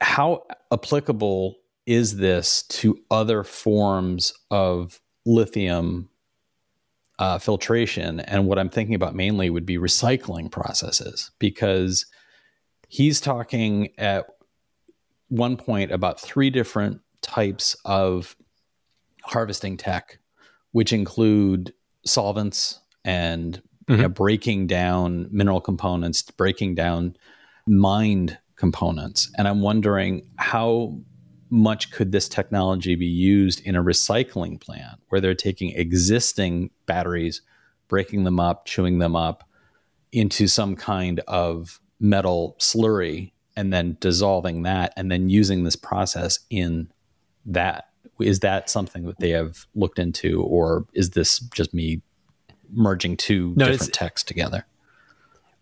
how 0.00 0.42
applicable 0.72 1.56
is 1.86 2.16
this 2.16 2.64
to 2.64 2.98
other 3.10 3.44
forms 3.44 4.32
of 4.50 5.00
lithium 5.24 6.08
uh, 7.18 7.38
filtration. 7.38 8.20
And 8.20 8.46
what 8.46 8.58
I'm 8.58 8.68
thinking 8.68 8.94
about 8.94 9.14
mainly 9.14 9.50
would 9.50 9.66
be 9.66 9.78
recycling 9.78 10.50
processes 10.50 11.30
because 11.38 12.06
he's 12.88 13.20
talking 13.20 13.88
at 13.98 14.26
one 15.28 15.56
point 15.56 15.92
about 15.92 16.20
three 16.20 16.50
different 16.50 17.00
types 17.22 17.76
of 17.84 18.36
harvesting 19.24 19.76
tech, 19.76 20.18
which 20.72 20.92
include 20.92 21.72
solvents 22.04 22.80
and 23.04 23.62
mm-hmm. 23.88 23.94
you 23.94 24.02
know, 24.02 24.08
breaking 24.08 24.66
down 24.66 25.28
mineral 25.30 25.60
components, 25.60 26.22
breaking 26.22 26.74
down 26.74 27.16
mined 27.66 28.38
components. 28.56 29.30
And 29.36 29.48
I'm 29.48 29.60
wondering 29.60 30.30
how 30.36 30.98
much 31.50 31.90
could 31.90 32.12
this 32.12 32.28
technology 32.28 32.94
be 32.94 33.06
used 33.06 33.60
in 33.64 33.76
a 33.76 33.82
recycling 33.82 34.60
plant 34.60 35.00
where 35.08 35.20
they're 35.20 35.34
taking 35.34 35.70
existing 35.70 36.70
batteries, 36.86 37.42
breaking 37.88 38.24
them 38.24 38.40
up, 38.40 38.64
chewing 38.64 38.98
them 38.98 39.14
up 39.14 39.48
into 40.12 40.48
some 40.48 40.76
kind 40.76 41.20
of 41.28 41.80
metal 42.00 42.56
slurry, 42.58 43.32
and 43.56 43.72
then 43.72 43.96
dissolving 44.00 44.62
that, 44.62 44.92
and 44.96 45.10
then 45.10 45.30
using 45.30 45.64
this 45.64 45.76
process 45.76 46.40
in 46.50 46.90
that? 47.46 47.88
Is 48.20 48.40
that 48.40 48.68
something 48.68 49.04
that 49.06 49.18
they 49.18 49.30
have 49.30 49.66
looked 49.74 49.98
into, 49.98 50.42
or 50.42 50.86
is 50.92 51.10
this 51.10 51.38
just 51.38 51.72
me 51.72 52.02
merging 52.70 53.16
two 53.16 53.54
no, 53.56 53.66
different 53.66 53.92
texts 53.92 54.26
together? 54.26 54.66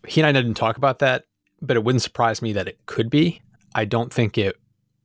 He 0.07 0.21
and 0.21 0.27
I 0.27 0.31
didn't 0.31 0.55
talk 0.55 0.77
about 0.77 0.99
that, 0.99 1.25
but 1.61 1.77
it 1.77 1.83
wouldn't 1.83 2.01
surprise 2.01 2.41
me 2.41 2.53
that 2.53 2.67
it 2.67 2.85
could 2.85 3.09
be. 3.09 3.41
I 3.73 3.85
don't 3.85 4.11
think 4.11 4.37
it 4.37 4.57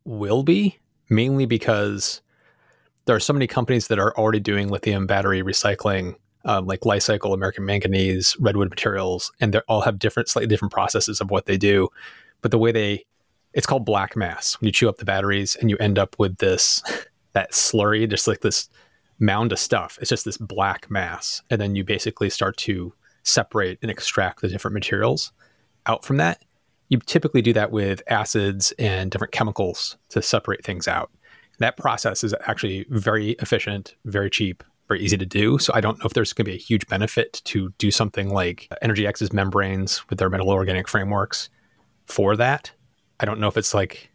will 0.04 0.42
be, 0.42 0.78
mainly 1.08 1.46
because 1.46 2.20
there 3.06 3.16
are 3.16 3.20
so 3.20 3.32
many 3.32 3.46
companies 3.46 3.88
that 3.88 3.98
are 3.98 4.16
already 4.16 4.40
doing 4.40 4.68
lithium 4.68 5.06
battery 5.06 5.42
recycling, 5.42 6.14
um, 6.44 6.66
like 6.66 6.86
Li-Cycle, 6.86 7.34
American 7.34 7.64
Manganese, 7.64 8.36
Redwood 8.38 8.70
Materials, 8.70 9.32
and 9.40 9.52
they 9.52 9.60
all 9.68 9.82
have 9.82 9.98
different, 9.98 10.28
slightly 10.28 10.48
different 10.48 10.72
processes 10.72 11.20
of 11.20 11.30
what 11.30 11.46
they 11.46 11.56
do. 11.56 11.88
But 12.40 12.50
the 12.50 12.58
way 12.58 12.72
they, 12.72 13.04
it's 13.52 13.66
called 13.66 13.84
black 13.84 14.16
mass. 14.16 14.58
When 14.60 14.66
you 14.66 14.72
chew 14.72 14.88
up 14.88 14.98
the 14.98 15.04
batteries 15.04 15.56
and 15.56 15.68
you 15.70 15.76
end 15.78 15.98
up 15.98 16.16
with 16.18 16.38
this, 16.38 16.82
that 17.32 17.52
slurry, 17.52 18.08
just 18.08 18.26
like 18.26 18.40
this 18.40 18.68
mound 19.20 19.52
of 19.52 19.58
stuff. 19.58 19.98
It's 20.00 20.08
just 20.08 20.24
this 20.24 20.38
black 20.38 20.90
mass, 20.90 21.42
and 21.50 21.60
then 21.60 21.76
you 21.76 21.84
basically 21.84 22.30
start 22.30 22.56
to 22.58 22.94
separate 23.22 23.78
and 23.82 23.90
extract 23.90 24.40
the 24.40 24.48
different 24.48 24.74
materials 24.74 25.32
out 25.86 26.04
from 26.04 26.16
that 26.16 26.42
you 26.90 26.98
typically 26.98 27.40
do 27.40 27.52
that 27.54 27.70
with 27.70 28.02
acids 28.08 28.72
and 28.78 29.10
different 29.10 29.32
chemicals 29.32 29.96
to 30.10 30.20
separate 30.20 30.64
things 30.64 30.86
out. 30.86 31.10
That 31.58 31.76
process 31.76 32.22
is 32.24 32.34
actually 32.46 32.84
very 32.90 33.30
efficient, 33.38 33.94
very 34.04 34.28
cheap, 34.28 34.64
very 34.88 35.00
easy 35.00 35.16
to 35.16 35.26
do. 35.26 35.58
So 35.58 35.72
I 35.74 35.80
don't 35.80 35.98
know 36.00 36.06
if 36.06 36.14
there's 36.14 36.32
going 36.32 36.44
to 36.46 36.50
be 36.50 36.56
a 36.56 36.60
huge 36.60 36.86
benefit 36.88 37.40
to 37.44 37.72
do 37.78 37.90
something 37.90 38.28
like 38.28 38.68
Energy 38.82 39.06
X's 39.06 39.32
membranes 39.32 40.08
with 40.10 40.18
their 40.18 40.28
metal 40.28 40.50
organic 40.50 40.88
frameworks 40.88 41.48
for 42.06 42.36
that. 42.36 42.72
I 43.20 43.24
don't 43.24 43.38
know 43.38 43.48
if 43.48 43.56
it's 43.56 43.72
like 43.72 44.10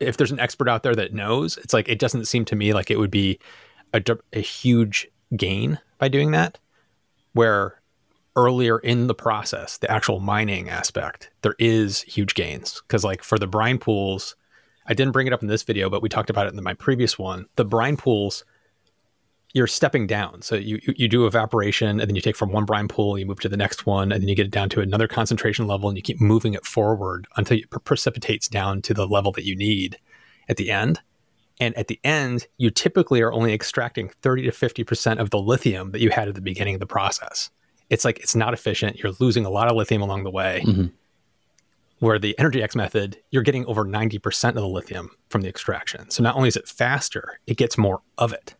if 0.00 0.16
there's 0.16 0.32
an 0.32 0.40
expert 0.40 0.68
out 0.68 0.82
there 0.82 0.94
that 0.94 1.12
knows. 1.12 1.58
It's 1.58 1.74
like 1.74 1.88
it 1.88 1.98
doesn't 1.98 2.24
seem 2.24 2.44
to 2.46 2.56
me 2.56 2.72
like 2.72 2.90
it 2.90 2.98
would 2.98 3.10
be 3.10 3.38
a, 3.92 4.02
a 4.32 4.40
huge 4.40 5.06
gain 5.36 5.78
by 5.98 6.08
doing 6.08 6.30
that. 6.30 6.58
Where 7.32 7.79
earlier 8.36 8.78
in 8.78 9.06
the 9.06 9.14
process, 9.14 9.78
the 9.78 9.90
actual 9.90 10.20
mining 10.20 10.68
aspect, 10.68 11.30
there 11.42 11.56
is 11.58 12.02
huge 12.02 12.34
gains 12.34 12.82
because 12.86 13.04
like 13.04 13.22
for 13.22 13.38
the 13.38 13.46
brine 13.46 13.78
pools 13.78 14.36
I 14.90 14.94
didn't 14.94 15.12
bring 15.12 15.28
it 15.28 15.32
up 15.32 15.42
in 15.42 15.48
this 15.48 15.62
video, 15.62 15.88
but 15.88 16.02
we 16.02 16.08
talked 16.08 16.30
about 16.30 16.48
it 16.48 16.54
in 16.54 16.62
my 16.64 16.74
previous 16.74 17.16
one. 17.16 17.46
The 17.54 17.64
brine 17.64 17.96
pools, 17.96 18.44
you're 19.52 19.68
stepping 19.68 20.08
down. 20.08 20.42
So 20.42 20.56
you 20.56 20.80
you 20.84 21.06
do 21.06 21.26
evaporation, 21.26 22.00
and 22.00 22.08
then 22.08 22.16
you 22.16 22.20
take 22.20 22.36
from 22.36 22.50
one 22.50 22.64
brine 22.64 22.88
pool, 22.88 23.16
you 23.16 23.24
move 23.24 23.38
to 23.40 23.48
the 23.48 23.56
next 23.56 23.86
one, 23.86 24.10
and 24.10 24.20
then 24.20 24.28
you 24.28 24.34
get 24.34 24.46
it 24.46 24.52
down 24.52 24.68
to 24.70 24.80
another 24.80 25.06
concentration 25.06 25.68
level, 25.68 25.88
and 25.88 25.96
you 25.96 26.02
keep 26.02 26.20
moving 26.20 26.54
it 26.54 26.66
forward 26.66 27.28
until 27.36 27.58
it 27.58 27.70
precipitates 27.84 28.48
down 28.48 28.82
to 28.82 28.92
the 28.92 29.06
level 29.06 29.30
that 29.32 29.44
you 29.44 29.54
need 29.54 29.96
at 30.48 30.56
the 30.56 30.72
end. 30.72 31.00
And 31.60 31.76
at 31.76 31.86
the 31.86 32.00
end, 32.02 32.48
you 32.56 32.70
typically 32.70 33.20
are 33.20 33.32
only 33.32 33.52
extracting 33.52 34.08
30 34.22 34.44
to 34.44 34.50
50% 34.50 35.18
of 35.18 35.28
the 35.30 35.38
lithium 35.38 35.92
that 35.92 36.00
you 36.00 36.10
had 36.10 36.26
at 36.26 36.34
the 36.34 36.40
beginning 36.40 36.74
of 36.74 36.80
the 36.80 36.86
process. 36.86 37.50
It's 37.90 38.04
like 38.04 38.20
it's 38.20 38.34
not 38.34 38.54
efficient. 38.54 38.98
You're 38.98 39.12
losing 39.18 39.44
a 39.44 39.50
lot 39.50 39.68
of 39.68 39.76
lithium 39.76 40.02
along 40.02 40.24
the 40.24 40.30
way. 40.30 40.62
Mm-hmm 40.64 40.86
where 42.00 42.18
the 42.18 42.36
Energy 42.38 42.62
X 42.62 42.74
method, 42.74 43.18
you're 43.30 43.42
getting 43.42 43.64
over 43.66 43.84
90% 43.84 44.48
of 44.48 44.54
the 44.54 44.66
lithium 44.66 45.10
from 45.28 45.42
the 45.42 45.48
extraction. 45.48 46.10
So 46.10 46.22
not 46.22 46.34
only 46.34 46.48
is 46.48 46.56
it 46.56 46.66
faster, 46.66 47.38
it 47.46 47.56
gets 47.56 47.78
more 47.78 48.00
of 48.18 48.32
it. 48.32 48.54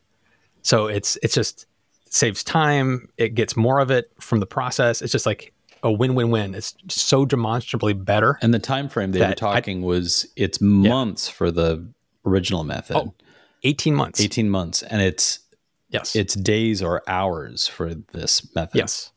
So 0.63 0.87
it's 0.87 1.19
it's 1.23 1.35
just 1.35 1.67
saves 2.11 2.45
time, 2.45 3.09
it 3.17 3.35
gets 3.35 3.57
more 3.57 3.81
of 3.81 3.91
it 3.91 4.13
from 4.21 4.41
the 4.41 4.47
process. 4.47 5.01
It's 5.01 5.13
just 5.13 5.27
like 5.27 5.53
a 5.83 5.91
win-win-win. 5.91 6.55
It's 6.55 6.75
so 6.89 7.25
demonstrably 7.25 7.95
better. 7.95 8.39
And 8.43 8.53
the 8.53 8.59
time 8.59 8.89
frame 8.89 9.13
they 9.13 9.27
were 9.27 9.35
talking 9.35 9.83
I, 9.83 9.87
was 9.87 10.27
it's 10.37 10.61
months 10.61 11.29
yeah. 11.29 11.35
for 11.35 11.51
the 11.51 11.89
original 12.27 12.63
method. 12.65 12.97
Oh, 12.97 13.15
18 13.63 13.95
months. 13.95 14.21
18 14.21 14.51
months 14.51 14.83
and 14.83 15.01
it's 15.01 15.41
yes. 15.89 16.15
It's 16.15 16.35
days 16.35 16.83
or 16.83 17.03
hours 17.07 17.67
for 17.67 17.95
this 17.95 18.55
method. 18.55 18.77
Yes. 18.77 19.13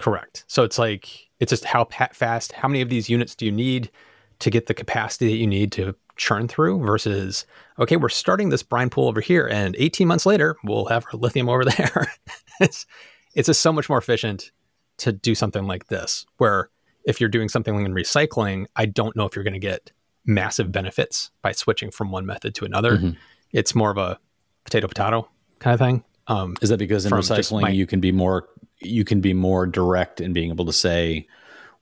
Correct. 0.00 0.44
So 0.46 0.64
it's 0.64 0.78
like 0.78 1.28
it's 1.40 1.50
just 1.50 1.64
how 1.64 1.84
fast, 1.84 2.52
how 2.52 2.68
many 2.68 2.80
of 2.80 2.88
these 2.88 3.08
units 3.08 3.34
do 3.34 3.44
you 3.44 3.52
need 3.52 3.90
to 4.38 4.50
get 4.50 4.66
the 4.66 4.74
capacity 4.74 5.28
that 5.28 5.36
you 5.36 5.46
need 5.46 5.72
to 5.72 5.94
churn 6.16 6.48
through 6.48 6.78
versus, 6.80 7.46
okay, 7.78 7.96
we're 7.96 8.08
starting 8.08 8.48
this 8.48 8.62
brine 8.62 8.90
pool 8.90 9.08
over 9.08 9.20
here 9.20 9.46
and 9.46 9.76
18 9.78 10.08
months 10.08 10.26
later, 10.26 10.56
we'll 10.64 10.86
have 10.86 11.04
our 11.12 11.18
lithium 11.18 11.48
over 11.48 11.64
there. 11.64 12.12
it's, 12.60 12.86
it's 13.34 13.46
just 13.46 13.60
so 13.60 13.72
much 13.72 13.88
more 13.88 13.98
efficient 13.98 14.50
to 14.98 15.12
do 15.12 15.34
something 15.34 15.66
like 15.66 15.86
this, 15.88 16.26
where 16.38 16.70
if 17.04 17.20
you're 17.20 17.30
doing 17.30 17.48
something 17.48 17.84
in 17.84 17.92
recycling, 17.92 18.66
I 18.76 18.86
don't 18.86 19.16
know 19.16 19.24
if 19.26 19.34
you're 19.34 19.44
going 19.44 19.54
to 19.54 19.58
get 19.58 19.92
massive 20.26 20.72
benefits 20.72 21.30
by 21.42 21.52
switching 21.52 21.90
from 21.90 22.10
one 22.10 22.26
method 22.26 22.54
to 22.56 22.64
another. 22.64 22.96
Mm-hmm. 22.96 23.10
It's 23.52 23.74
more 23.74 23.90
of 23.90 23.98
a 23.98 24.18
potato 24.64 24.88
potato 24.88 25.28
kind 25.58 25.74
of 25.74 25.80
thing. 25.80 26.04
Um, 26.26 26.56
Is 26.62 26.68
that 26.68 26.78
because 26.78 27.06
in 27.06 27.12
recycling 27.12 27.62
my, 27.62 27.70
you 27.70 27.86
can 27.86 28.00
be 28.00 28.12
more 28.12 28.48
you 28.78 29.04
can 29.04 29.20
be 29.20 29.34
more 29.34 29.66
direct 29.66 30.20
in 30.20 30.32
being 30.32 30.50
able 30.50 30.64
to 30.64 30.72
say, 30.72 31.26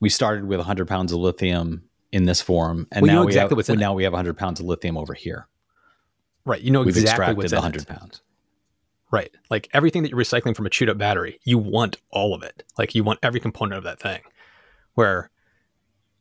we 0.00 0.08
started 0.08 0.46
with 0.46 0.58
100 0.58 0.88
pounds 0.88 1.12
of 1.12 1.18
lithium 1.18 1.84
in 2.10 2.24
this 2.24 2.40
form, 2.40 2.86
and 2.92 3.02
well, 3.02 3.14
now 3.14 3.20
we 3.22 3.28
exactly 3.28 3.62
have, 3.62 3.78
now 3.78 3.94
we 3.94 4.04
have 4.04 4.12
100 4.12 4.36
pounds 4.36 4.60
of 4.60 4.66
lithium 4.66 4.96
over 4.96 5.14
here. 5.14 5.46
Right. 6.44 6.60
You 6.62 6.70
know 6.70 6.82
exactly 6.82 7.26
what 7.26 7.36
We've 7.36 7.44
exactly 7.44 7.62
what's 7.66 7.82
100 7.82 7.82
it. 7.82 7.88
pounds. 7.88 8.22
Right. 9.10 9.30
Like 9.50 9.68
everything 9.72 10.02
that 10.02 10.10
you're 10.10 10.20
recycling 10.20 10.56
from 10.56 10.66
a 10.66 10.70
chewed 10.70 10.88
up 10.88 10.98
battery, 10.98 11.40
you 11.44 11.58
want 11.58 11.96
all 12.10 12.34
of 12.34 12.42
it. 12.42 12.62
Like 12.78 12.94
you 12.94 13.04
want 13.04 13.18
every 13.22 13.40
component 13.40 13.78
of 13.78 13.84
that 13.84 14.00
thing. 14.00 14.20
Where 14.94 15.30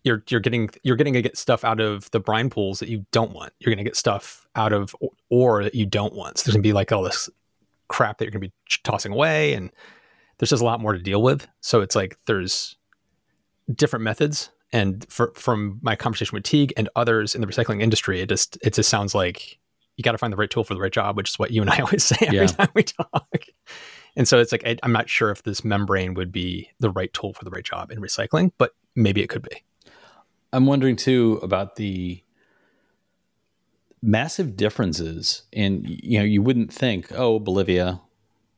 you're 0.04 0.24
you're 0.30 0.40
getting 0.40 0.70
you're 0.84 0.96
getting 0.96 1.14
to 1.14 1.22
get 1.22 1.38
stuff 1.38 1.64
out 1.64 1.80
of 1.80 2.10
the 2.12 2.20
brine 2.20 2.50
pools 2.50 2.80
that 2.80 2.90
you 2.90 3.06
don't 3.12 3.32
want. 3.32 3.54
You're 3.60 3.72
going 3.72 3.84
to 3.84 3.84
get 3.84 3.96
stuff 3.96 4.46
out 4.56 4.74
of 4.74 4.96
ore 5.30 5.64
that 5.64 5.76
you 5.76 5.86
don't 5.86 6.14
want. 6.14 6.38
So 6.38 6.44
there's 6.46 6.56
going 6.56 6.64
to 6.64 6.68
be 6.68 6.74
like 6.74 6.92
all 6.92 7.04
this 7.04 7.30
crap 7.88 8.18
that 8.18 8.26
you're 8.26 8.32
going 8.32 8.42
to 8.42 8.48
be 8.48 8.80
tossing 8.84 9.12
away 9.12 9.54
and 9.54 9.72
there's 10.38 10.50
just 10.50 10.62
a 10.62 10.66
lot 10.66 10.80
more 10.80 10.94
to 10.94 11.00
deal 11.00 11.22
with. 11.22 11.48
So 11.62 11.82
it's 11.82 11.96
like 11.96 12.18
there's 12.26 12.76
different 13.74 14.04
methods. 14.04 14.52
And 14.72 15.06
for, 15.10 15.32
from 15.36 15.80
my 15.82 15.96
conversation 15.96 16.36
with 16.36 16.44
Teague 16.44 16.74
and 16.76 16.90
others 16.96 17.36
in 17.36 17.42
the 17.42 17.48
recycling 17.48 17.82
industry, 17.82 18.22
it 18.22 18.30
just 18.30 18.58
it 18.62 18.74
just 18.74 18.90
sounds 18.90 19.16
like 19.16 19.60
you 19.96 20.04
got 20.04 20.12
to 20.12 20.18
find 20.18 20.32
the 20.32 20.38
right 20.38 20.50
tool 20.50 20.64
for 20.64 20.74
the 20.74 20.80
right 20.80 20.92
job, 20.92 21.18
which 21.18 21.30
is 21.30 21.40
what 21.40 21.52
you 21.52 21.62
and 21.62 21.70
I 21.70 21.80
always 21.82 22.04
say 22.04 22.18
every 22.22 22.38
yeah. 22.38 22.46
time 22.48 22.70
we 22.74 22.84
talk. 22.84 23.46
And 24.16 24.28
so 24.28 24.40
it's 24.40 24.52
like 24.52 24.66
I, 24.66 24.78
I'm 24.84 24.92
not 24.92 25.10
sure 25.10 25.32
if 25.32 25.44
this 25.44 25.64
membrane 25.64 26.14
would 26.16 26.32
be 26.32 26.70
the 26.80 26.90
right 26.90 27.12
tool 27.14 27.34
for 27.34 27.46
the 27.46 27.52
right 27.52 27.64
job 27.64 27.92
in 27.92 28.00
recycling, 28.00 28.52
but 28.58 28.76
maybe 28.96 29.22
it 29.22 29.28
could 29.28 29.44
be. 29.44 29.64
I'm 30.54 30.66
wondering 30.66 30.96
too 30.96 31.40
about 31.44 31.76
the 31.76 32.22
massive 34.02 34.56
differences 34.56 35.44
in 35.52 35.84
you 35.86 36.20
know 36.20 36.26
you 36.26 36.42
wouldn't 36.42 36.74
think 36.74 37.12
oh 37.14 37.40
Bolivia, 37.40 38.02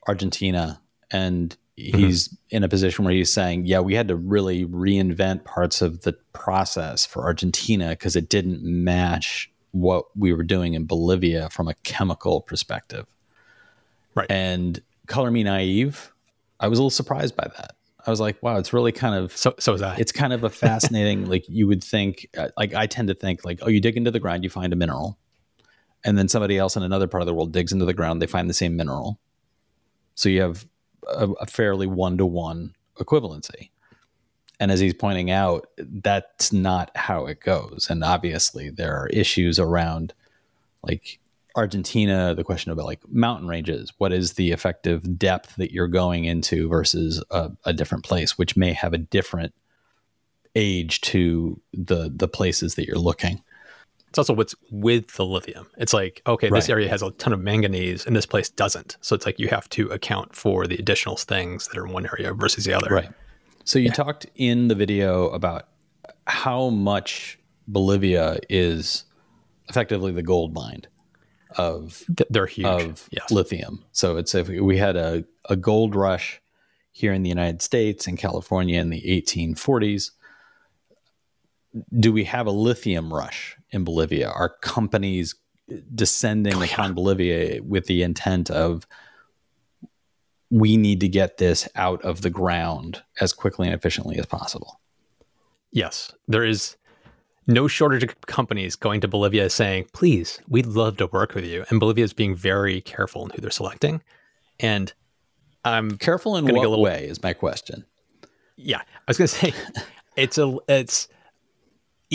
Argentina, 0.08 0.82
and 1.12 1.56
Mm-hmm. 1.80 1.98
he's 1.98 2.28
mm-hmm. 2.28 2.58
in 2.58 2.64
a 2.64 2.68
position 2.68 3.06
where 3.06 3.14
he's 3.14 3.32
saying, 3.32 3.66
yeah, 3.66 3.80
we 3.80 3.96
had 3.96 4.10
to 4.10 4.16
really 4.16 4.66
reinvent 4.66 5.46
parts 5.46 5.82
of 5.82 6.02
the 6.02 6.14
process 6.34 7.06
for 7.06 7.24
Argentina 7.24 7.90
because 7.90 8.16
it 8.16 8.28
didn't 8.28 8.62
match 8.64 9.50
what 9.72 10.06
we 10.18 10.34
were 10.34 10.44
doing 10.44 10.74
in 10.74 10.86
Bolivia 10.86 11.50
from 11.50 11.68
a 11.68 11.74
chemical 11.84 12.42
perspective. 12.42 13.06
Right. 14.16 14.30
And 14.30 14.82
color 15.08 15.32
me 15.32 15.44
naive, 15.44 16.12
I 16.60 16.68
was 16.68 16.80
a 16.80 16.82
little 16.82 16.90
surprised 16.90 17.36
by 17.36 17.48
that. 17.58 17.76
I 18.06 18.10
was 18.10 18.20
like, 18.20 18.42
wow, 18.42 18.58
it's 18.58 18.74
really 18.74 18.92
kind 18.92 19.16
of 19.16 19.36
so. 19.36 19.54
So 19.60 19.74
is 19.74 19.82
that. 19.82 20.00
It's 20.00 20.12
kind 20.12 20.34
of 20.34 20.44
a 20.44 20.50
fascinating. 20.50 21.26
like 21.26 21.46
you 21.48 21.68
would 21.68 21.84
think, 21.84 22.28
uh, 22.38 22.50
like 22.58 22.74
I 22.74 22.88
tend 22.88 23.10
to 23.10 23.14
think, 23.14 23.46
like 23.46 23.60
oh, 23.62 23.70
you 23.70 23.80
dig 23.80 23.98
into 23.98 24.10
the 24.10 24.20
ground, 24.20 24.44
you 24.44 24.50
find 24.50 24.74
a 24.74 24.76
mineral, 24.76 25.19
and 26.04 26.18
then 26.18 26.28
somebody 26.28 26.58
else 26.58 26.76
in 26.76 26.84
another 26.84 27.08
part 27.08 27.22
of 27.22 27.28
the 27.28 27.34
world 27.34 27.52
digs 27.52 27.72
into 27.72 27.86
the 27.86 27.94
ground, 27.94 28.22
they 28.22 28.28
find 28.28 28.50
the 28.50 28.54
same 28.54 28.76
mineral. 28.76 29.20
So 30.16 30.30
you 30.30 30.42
have 30.42 30.66
a, 31.08 31.30
a 31.32 31.46
fairly 31.46 31.88
one 31.88 32.18
to 32.18 32.26
one 32.26 32.76
equivalency. 32.98 33.70
And 34.60 34.72
as 34.72 34.80
he's 34.80 34.94
pointing 34.94 35.32
out, 35.32 35.68
that's 35.78 36.52
not 36.52 36.92
how 36.96 37.26
it 37.26 37.40
goes. 37.40 37.88
And 37.90 38.04
obviously, 38.04 38.70
there 38.70 38.96
are 38.96 39.08
issues 39.08 39.58
around 39.58 40.14
like 40.84 41.20
Argentina, 41.56 42.36
the 42.36 42.44
question 42.44 42.72
about 42.72 42.86
like 42.86 43.00
mountain 43.08 43.48
ranges. 43.48 43.94
What 43.98 44.12
is 44.12 44.34
the 44.34 44.52
effective 44.52 45.18
depth 45.18 45.56
that 45.56 45.72
you're 45.72 45.88
going 45.88 46.26
into 46.26 46.68
versus 46.68 47.24
a, 47.32 47.52
a 47.64 47.72
different 47.72 48.04
place, 48.04 48.38
which 48.38 48.58
may 48.58 48.74
have 48.74 48.94
a 48.94 48.98
different 48.98 49.54
age 50.56 51.02
to 51.02 51.60
the 51.74 52.12
the 52.14 52.28
places 52.28 52.76
that 52.76 52.88
you're 52.88 52.98
looking. 52.98 53.42
It's 54.10 54.18
also 54.18 54.34
what's 54.34 54.56
with 54.72 55.16
the 55.16 55.26
lithium. 55.26 55.68
It's 55.78 55.94
like, 55.94 56.22
okay, 56.26 56.50
right. 56.50 56.58
this 56.58 56.70
area 56.70 56.90
has 56.90 57.04
a 57.04 57.12
ton 57.12 57.32
of 57.32 57.42
manganese 57.42 58.06
and 58.06 58.16
this 58.16 58.26
place 58.26 58.50
doesn't. 58.50 58.98
So 59.02 59.16
it's 59.16 59.26
like 59.26 59.40
you 59.40 59.48
have 59.50 59.70
to 59.70 59.88
account 59.90 60.36
for 60.36 60.66
the 60.66 60.76
additional 60.78 61.16
things 61.16 61.68
that 61.68 61.78
are 61.78 61.86
in 61.86 61.94
one 61.94 62.08
area 62.08 62.34
versus 62.34 62.66
the 62.66 62.74
other. 62.74 62.90
Right. 62.90 63.10
So 63.66 63.78
you 63.78 63.86
yeah. 63.86 63.94
talked 63.94 64.26
in 64.36 64.68
the 64.68 64.76
video 64.76 65.30
about 65.30 65.68
how 66.26 66.70
much 66.70 67.38
Bolivia 67.68 68.40
is 68.50 69.06
effectively 69.68 70.12
the 70.12 70.24
gold 70.24 70.56
mine 70.56 70.88
of 71.58 72.04
they're 72.30 72.48
huge 72.48 72.66
of 72.66 73.08
yes. 73.12 73.30
lithium. 73.30 73.86
So 73.92 74.18
it's 74.18 74.34
if 74.34 74.48
we 74.50 74.78
had 74.78 74.96
a, 74.96 75.24
a 75.50 75.56
gold 75.56 75.96
rush 75.96 76.42
here 76.92 77.14
in 77.14 77.22
the 77.22 77.30
United 77.30 77.62
States 77.62 78.08
and 78.08 78.18
California 78.18 78.80
in 78.80 78.90
the 78.90 79.02
1840s, 79.02 80.12
do 82.00 82.12
we 82.12 82.24
have 82.24 82.48
a 82.48 82.52
lithium 82.52 83.14
rush 83.14 83.56
in 83.72 83.84
Bolivia? 83.84 84.30
Are 84.30 84.50
companies 84.62 85.36
descending 85.94 86.56
oh, 86.56 86.64
upon 86.64 86.94
Bolivia 86.94 87.62
with 87.64 87.86
the 87.86 88.04
intent 88.04 88.50
of 88.50 88.88
we 90.50 90.78
need 90.78 91.00
to 91.02 91.08
get 91.08 91.38
this 91.38 91.68
out 91.76 92.02
of 92.04 92.22
the 92.22 92.30
ground 92.30 93.04
as 93.22 93.34
quickly 93.34 93.68
and 93.68 93.76
efficiently 93.76 94.18
as 94.18 94.26
possible? 94.26 94.80
Yes, 95.72 96.12
there 96.28 96.44
is 96.44 96.76
no 97.46 97.68
shortage 97.68 98.04
of 98.04 98.22
companies 98.22 98.76
going 98.76 99.02
to 99.02 99.08
Bolivia 99.08 99.50
saying, 99.50 99.88
please, 99.94 100.40
we'd 100.48 100.66
love 100.66 100.98
to 100.98 101.08
work 101.08 101.34
with 101.34 101.46
you. 101.46 101.66
And 101.70 101.80
Bolivia 101.80 102.04
is 102.04 102.14
being 102.14 102.36
very 102.36 102.82
careful 102.82 103.26
in 103.26 103.32
who 103.32 103.42
they're 103.42 103.50
selecting. 103.50 104.02
And 104.60 104.94
I'm 105.66 105.98
careful 105.98 106.36
in 106.38 106.46
what 106.46 106.54
little, 106.54 106.82
way 106.82 107.06
is 107.06 107.22
my 107.22 107.34
question. 107.34 107.86
Yeah, 108.56 108.80
I 108.80 109.04
was 109.08 109.18
going 109.18 109.28
to 109.28 109.34
say 109.34 109.54
it's 110.16 110.38
a 110.38 110.58
it's 110.68 111.08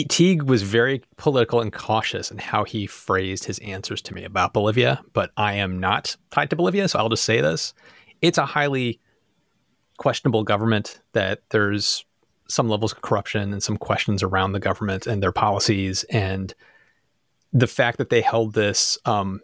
Teague 0.03 0.43
was 0.43 0.61
very 0.61 1.01
political 1.15 1.61
and 1.61 1.71
cautious 1.71 2.29
in 2.29 2.37
how 2.37 2.65
he 2.65 2.85
phrased 2.85 3.45
his 3.45 3.59
answers 3.59 4.01
to 4.03 4.13
me 4.13 4.25
about 4.25 4.53
Bolivia, 4.53 5.01
but 5.13 5.31
I 5.37 5.53
am 5.53 5.79
not 5.79 6.17
tied 6.31 6.49
to 6.49 6.55
Bolivia, 6.57 6.87
so 6.89 6.99
I'll 6.99 7.09
just 7.09 7.23
say 7.23 7.39
this. 7.39 7.73
It's 8.21 8.37
a 8.37 8.45
highly 8.45 8.99
questionable 9.97 10.43
government 10.43 10.99
that 11.13 11.43
there's 11.49 12.03
some 12.49 12.67
levels 12.67 12.91
of 12.91 13.01
corruption 13.01 13.53
and 13.53 13.63
some 13.63 13.77
questions 13.77 14.21
around 14.21 14.51
the 14.51 14.59
government 14.59 15.07
and 15.07 15.23
their 15.23 15.31
policies 15.31 16.03
and 16.05 16.53
the 17.53 17.67
fact 17.67 17.97
that 17.97 18.09
they 18.09 18.21
held 18.21 18.53
this 18.53 18.97
um, 19.05 19.39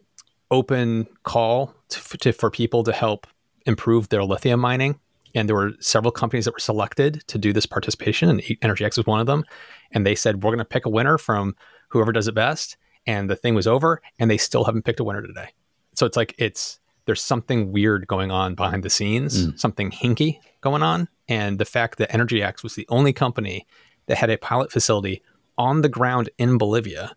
open 0.51 1.07
call 1.23 1.73
to, 1.87 2.17
to, 2.17 2.33
for 2.33 2.51
people 2.51 2.83
to 2.83 2.91
help 2.91 3.25
improve 3.65 4.09
their 4.09 4.23
lithium 4.23 4.59
mining 4.59 4.99
and 5.33 5.47
there 5.47 5.55
were 5.55 5.71
several 5.79 6.11
companies 6.11 6.45
that 6.45 6.53
were 6.53 6.59
selected 6.59 7.25
to 7.27 7.37
do 7.37 7.53
this 7.53 7.65
participation 7.65 8.29
and 8.29 8.41
energyx 8.41 8.97
was 8.97 9.05
one 9.05 9.19
of 9.19 9.27
them. 9.27 9.43
And 9.91 10.05
they 10.05 10.15
said 10.15 10.43
we're 10.43 10.51
going 10.51 10.59
to 10.59 10.65
pick 10.65 10.85
a 10.85 10.89
winner 10.89 11.17
from 11.17 11.55
whoever 11.89 12.11
does 12.11 12.27
it 12.27 12.35
best. 12.35 12.77
And 13.05 13.29
the 13.29 13.35
thing 13.35 13.55
was 13.55 13.67
over 13.67 14.01
and 14.19 14.29
they 14.29 14.37
still 14.37 14.63
haven't 14.63 14.83
picked 14.83 14.99
a 14.99 15.03
winner 15.03 15.21
today. 15.21 15.49
So 15.95 16.05
it's 16.05 16.17
like 16.17 16.35
it's 16.37 16.79
there's 17.05 17.21
something 17.21 17.71
weird 17.71 18.07
going 18.07 18.31
on 18.31 18.55
behind 18.55 18.83
the 18.83 18.89
scenes 18.89 19.47
mm. 19.47 19.59
something 19.59 19.91
hinky 19.91 20.39
going 20.61 20.83
on. 20.83 21.07
And 21.27 21.59
the 21.59 21.65
fact 21.65 21.97
that 21.97 22.11
energyx 22.11 22.63
was 22.63 22.75
the 22.75 22.85
only 22.89 23.13
company 23.13 23.65
that 24.07 24.17
had 24.17 24.29
a 24.29 24.37
pilot 24.37 24.71
facility 24.71 25.21
on 25.57 25.81
the 25.81 25.89
ground 25.89 26.29
in 26.37 26.57
bolivia 26.57 27.15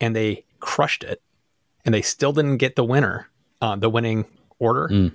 and 0.00 0.14
they 0.14 0.44
crushed 0.60 1.02
it 1.02 1.22
and 1.84 1.94
they 1.94 2.02
still 2.02 2.32
didn't 2.32 2.58
get 2.58 2.76
the 2.76 2.84
winner 2.84 3.28
uh, 3.60 3.76
the 3.76 3.90
winning 3.90 4.24
order 4.58 4.88
mm 4.88 5.12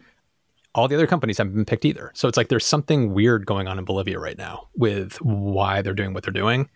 all 0.75 0.87
the 0.87 0.95
other 0.95 1.07
companies 1.07 1.37
haven't 1.37 1.53
been 1.53 1.65
picked 1.65 1.85
either. 1.85 2.11
So 2.13 2.27
it's 2.27 2.37
like 2.37 2.49
there's 2.49 2.65
something 2.65 3.13
weird 3.13 3.45
going 3.45 3.67
on 3.67 3.79
in 3.79 3.85
Bolivia 3.85 4.19
right 4.19 4.37
now 4.37 4.67
with 4.75 5.19
why 5.21 5.81
they're 5.81 5.93
doing 5.93 6.13
what 6.13 6.23
they're 6.23 6.33
doing. 6.33 6.69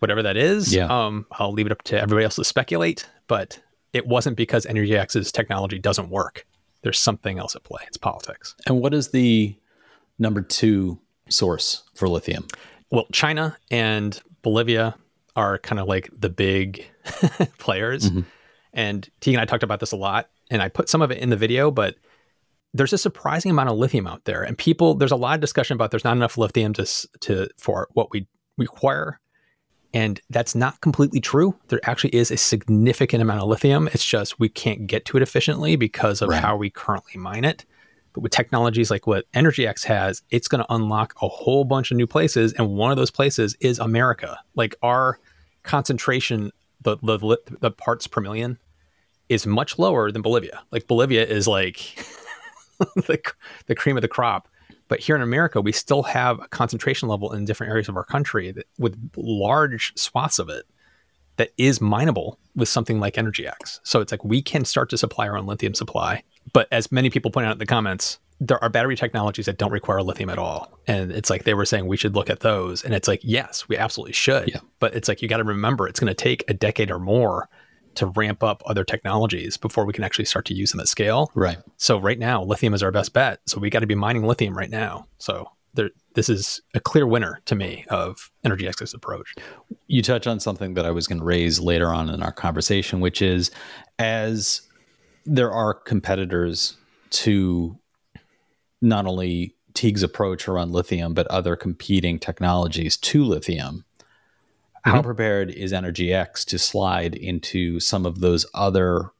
Whatever 0.00 0.22
that 0.22 0.36
is, 0.36 0.74
yeah. 0.74 0.86
um, 0.86 1.26
I'll 1.32 1.52
leave 1.52 1.66
it 1.66 1.72
up 1.72 1.82
to 1.84 2.00
everybody 2.00 2.24
else 2.24 2.34
to 2.36 2.44
speculate. 2.44 3.08
But 3.28 3.60
it 3.92 4.06
wasn't 4.06 4.36
because 4.36 4.66
EnergyX's 4.66 5.30
technology 5.30 5.78
doesn't 5.78 6.10
work. 6.10 6.44
There's 6.82 6.98
something 6.98 7.38
else 7.38 7.54
at 7.54 7.62
play. 7.62 7.82
It's 7.86 7.96
politics. 7.96 8.56
And 8.66 8.80
what 8.80 8.92
is 8.94 9.10
the 9.10 9.56
number 10.18 10.42
two 10.42 10.98
source 11.28 11.84
for 11.94 12.08
lithium? 12.08 12.48
Well, 12.90 13.06
China 13.12 13.56
and 13.70 14.20
Bolivia 14.42 14.96
are 15.36 15.58
kind 15.58 15.78
of 15.78 15.86
like 15.86 16.10
the 16.18 16.28
big 16.28 16.84
players. 17.58 18.10
Mm-hmm. 18.10 18.20
And 18.72 19.08
Tegan 19.20 19.38
and 19.38 19.42
I 19.42 19.50
talked 19.50 19.62
about 19.62 19.80
this 19.80 19.92
a 19.92 19.96
lot, 19.96 20.30
and 20.50 20.60
I 20.62 20.68
put 20.68 20.88
some 20.88 21.02
of 21.02 21.10
it 21.10 21.18
in 21.18 21.30
the 21.30 21.36
video, 21.36 21.70
but 21.70 21.96
there's 22.74 22.92
a 22.92 22.98
surprising 22.98 23.50
amount 23.50 23.68
of 23.68 23.76
lithium 23.76 24.06
out 24.06 24.24
there, 24.24 24.42
and 24.42 24.56
people 24.56 24.94
there's 24.94 25.12
a 25.12 25.16
lot 25.16 25.34
of 25.34 25.40
discussion 25.40 25.74
about 25.74 25.90
there's 25.90 26.04
not 26.04 26.16
enough 26.16 26.38
lithium 26.38 26.72
to 26.74 26.86
to 27.20 27.48
for 27.58 27.88
what 27.92 28.10
we 28.10 28.26
require, 28.56 29.20
and 29.92 30.20
that's 30.30 30.54
not 30.54 30.80
completely 30.80 31.20
true. 31.20 31.54
There 31.68 31.80
actually 31.84 32.14
is 32.14 32.30
a 32.30 32.36
significant 32.36 33.22
amount 33.22 33.42
of 33.42 33.48
lithium. 33.48 33.88
It's 33.88 34.04
just 34.04 34.40
we 34.40 34.48
can't 34.48 34.86
get 34.86 35.04
to 35.06 35.16
it 35.16 35.22
efficiently 35.22 35.76
because 35.76 36.22
of 36.22 36.30
right. 36.30 36.42
how 36.42 36.56
we 36.56 36.70
currently 36.70 37.18
mine 37.18 37.44
it. 37.44 37.66
But 38.14 38.20
with 38.22 38.32
technologies 38.32 38.90
like 38.90 39.06
what 39.06 39.30
EnergyX 39.32 39.84
has, 39.84 40.22
it's 40.30 40.48
going 40.48 40.62
to 40.62 40.74
unlock 40.74 41.14
a 41.22 41.28
whole 41.28 41.64
bunch 41.64 41.90
of 41.90 41.96
new 41.96 42.06
places, 42.06 42.52
and 42.54 42.70
one 42.70 42.90
of 42.90 42.96
those 42.96 43.10
places 43.10 43.56
is 43.60 43.78
America. 43.78 44.38
Like 44.54 44.74
our 44.82 45.18
concentration, 45.62 46.52
the 46.80 46.96
the, 47.02 47.38
the 47.60 47.70
parts 47.70 48.06
per 48.06 48.22
million, 48.22 48.58
is 49.28 49.46
much 49.46 49.78
lower 49.78 50.10
than 50.10 50.22
Bolivia. 50.22 50.62
Like 50.70 50.86
Bolivia 50.86 51.26
is 51.26 51.46
like 51.46 51.98
the, 52.96 53.20
the 53.66 53.74
cream 53.74 53.96
of 53.96 54.02
the 54.02 54.08
crop. 54.08 54.48
But 54.88 55.00
here 55.00 55.16
in 55.16 55.22
America, 55.22 55.60
we 55.60 55.72
still 55.72 56.02
have 56.02 56.38
a 56.40 56.48
concentration 56.48 57.08
level 57.08 57.32
in 57.32 57.44
different 57.44 57.70
areas 57.70 57.88
of 57.88 57.96
our 57.96 58.04
country 58.04 58.50
that, 58.52 58.66
with 58.78 59.10
large 59.16 59.96
swaths 59.96 60.38
of 60.38 60.48
it 60.48 60.66
that 61.36 61.50
is 61.56 61.80
mineable 61.80 62.38
with 62.54 62.68
something 62.68 63.00
like 63.00 63.16
Energy 63.16 63.46
X. 63.46 63.80
So 63.84 64.00
it's 64.00 64.12
like 64.12 64.24
we 64.24 64.42
can 64.42 64.64
start 64.64 64.90
to 64.90 64.98
supply 64.98 65.28
our 65.28 65.38
own 65.38 65.46
lithium 65.46 65.74
supply. 65.74 66.22
But 66.52 66.68
as 66.70 66.92
many 66.92 67.08
people 67.08 67.30
point 67.30 67.46
out 67.46 67.52
in 67.52 67.58
the 67.58 67.66
comments, 67.66 68.18
there 68.38 68.62
are 68.62 68.68
battery 68.68 68.96
technologies 68.96 69.46
that 69.46 69.56
don't 69.56 69.70
require 69.70 70.02
lithium 70.02 70.28
at 70.28 70.38
all. 70.38 70.78
And 70.86 71.12
it's 71.12 71.30
like 71.30 71.44
they 71.44 71.54
were 71.54 71.64
saying 71.64 71.86
we 71.86 71.96
should 71.96 72.14
look 72.14 72.28
at 72.28 72.40
those. 72.40 72.84
And 72.84 72.92
it's 72.92 73.08
like, 73.08 73.20
yes, 73.22 73.68
we 73.68 73.76
absolutely 73.76 74.12
should. 74.12 74.48
Yeah. 74.48 74.60
But 74.80 74.94
it's 74.94 75.08
like 75.08 75.22
you 75.22 75.28
got 75.28 75.38
to 75.38 75.44
remember 75.44 75.86
it's 75.86 76.00
going 76.00 76.08
to 76.08 76.14
take 76.14 76.44
a 76.48 76.54
decade 76.54 76.90
or 76.90 76.98
more 76.98 77.48
to 77.94 78.06
ramp 78.06 78.42
up 78.42 78.62
other 78.66 78.84
technologies 78.84 79.56
before 79.56 79.84
we 79.84 79.92
can 79.92 80.04
actually 80.04 80.24
start 80.24 80.44
to 80.46 80.54
use 80.54 80.70
them 80.70 80.80
at 80.80 80.88
scale. 80.88 81.30
Right. 81.34 81.58
So 81.76 81.98
right 81.98 82.18
now, 82.18 82.42
lithium 82.42 82.74
is 82.74 82.82
our 82.82 82.92
best 82.92 83.12
bet. 83.12 83.40
So 83.46 83.58
we 83.58 83.70
got 83.70 83.80
to 83.80 83.86
be 83.86 83.94
mining 83.94 84.24
lithium 84.24 84.56
right 84.56 84.70
now. 84.70 85.06
So 85.18 85.48
there, 85.74 85.90
this 86.14 86.28
is 86.28 86.60
a 86.74 86.80
clear 86.80 87.06
winner 87.06 87.40
to 87.46 87.54
me 87.54 87.84
of 87.88 88.30
EnergyX's 88.44 88.94
approach. 88.94 89.34
You 89.86 90.02
touch 90.02 90.26
on 90.26 90.40
something 90.40 90.74
that 90.74 90.84
I 90.84 90.90
was 90.90 91.06
going 91.06 91.18
to 91.18 91.24
raise 91.24 91.60
later 91.60 91.88
on 91.88 92.08
in 92.08 92.22
our 92.22 92.32
conversation, 92.32 93.00
which 93.00 93.22
is 93.22 93.50
as 93.98 94.62
there 95.24 95.52
are 95.52 95.74
competitors 95.74 96.76
to 97.10 97.78
not 98.80 99.06
only 99.06 99.54
Teague's 99.74 100.02
approach 100.02 100.48
around 100.48 100.72
lithium, 100.72 101.14
but 101.14 101.26
other 101.28 101.56
competing 101.56 102.18
technologies 102.18 102.96
to 102.98 103.24
lithium 103.24 103.84
how 104.82 104.94
mm-hmm. 104.94 105.02
prepared 105.02 105.50
is 105.50 105.72
Energy 105.72 106.12
X 106.12 106.44
to 106.46 106.58
slide 106.58 107.14
into 107.14 107.78
some 107.80 108.04
of 108.04 108.20
those 108.20 108.44
other 108.52 109.10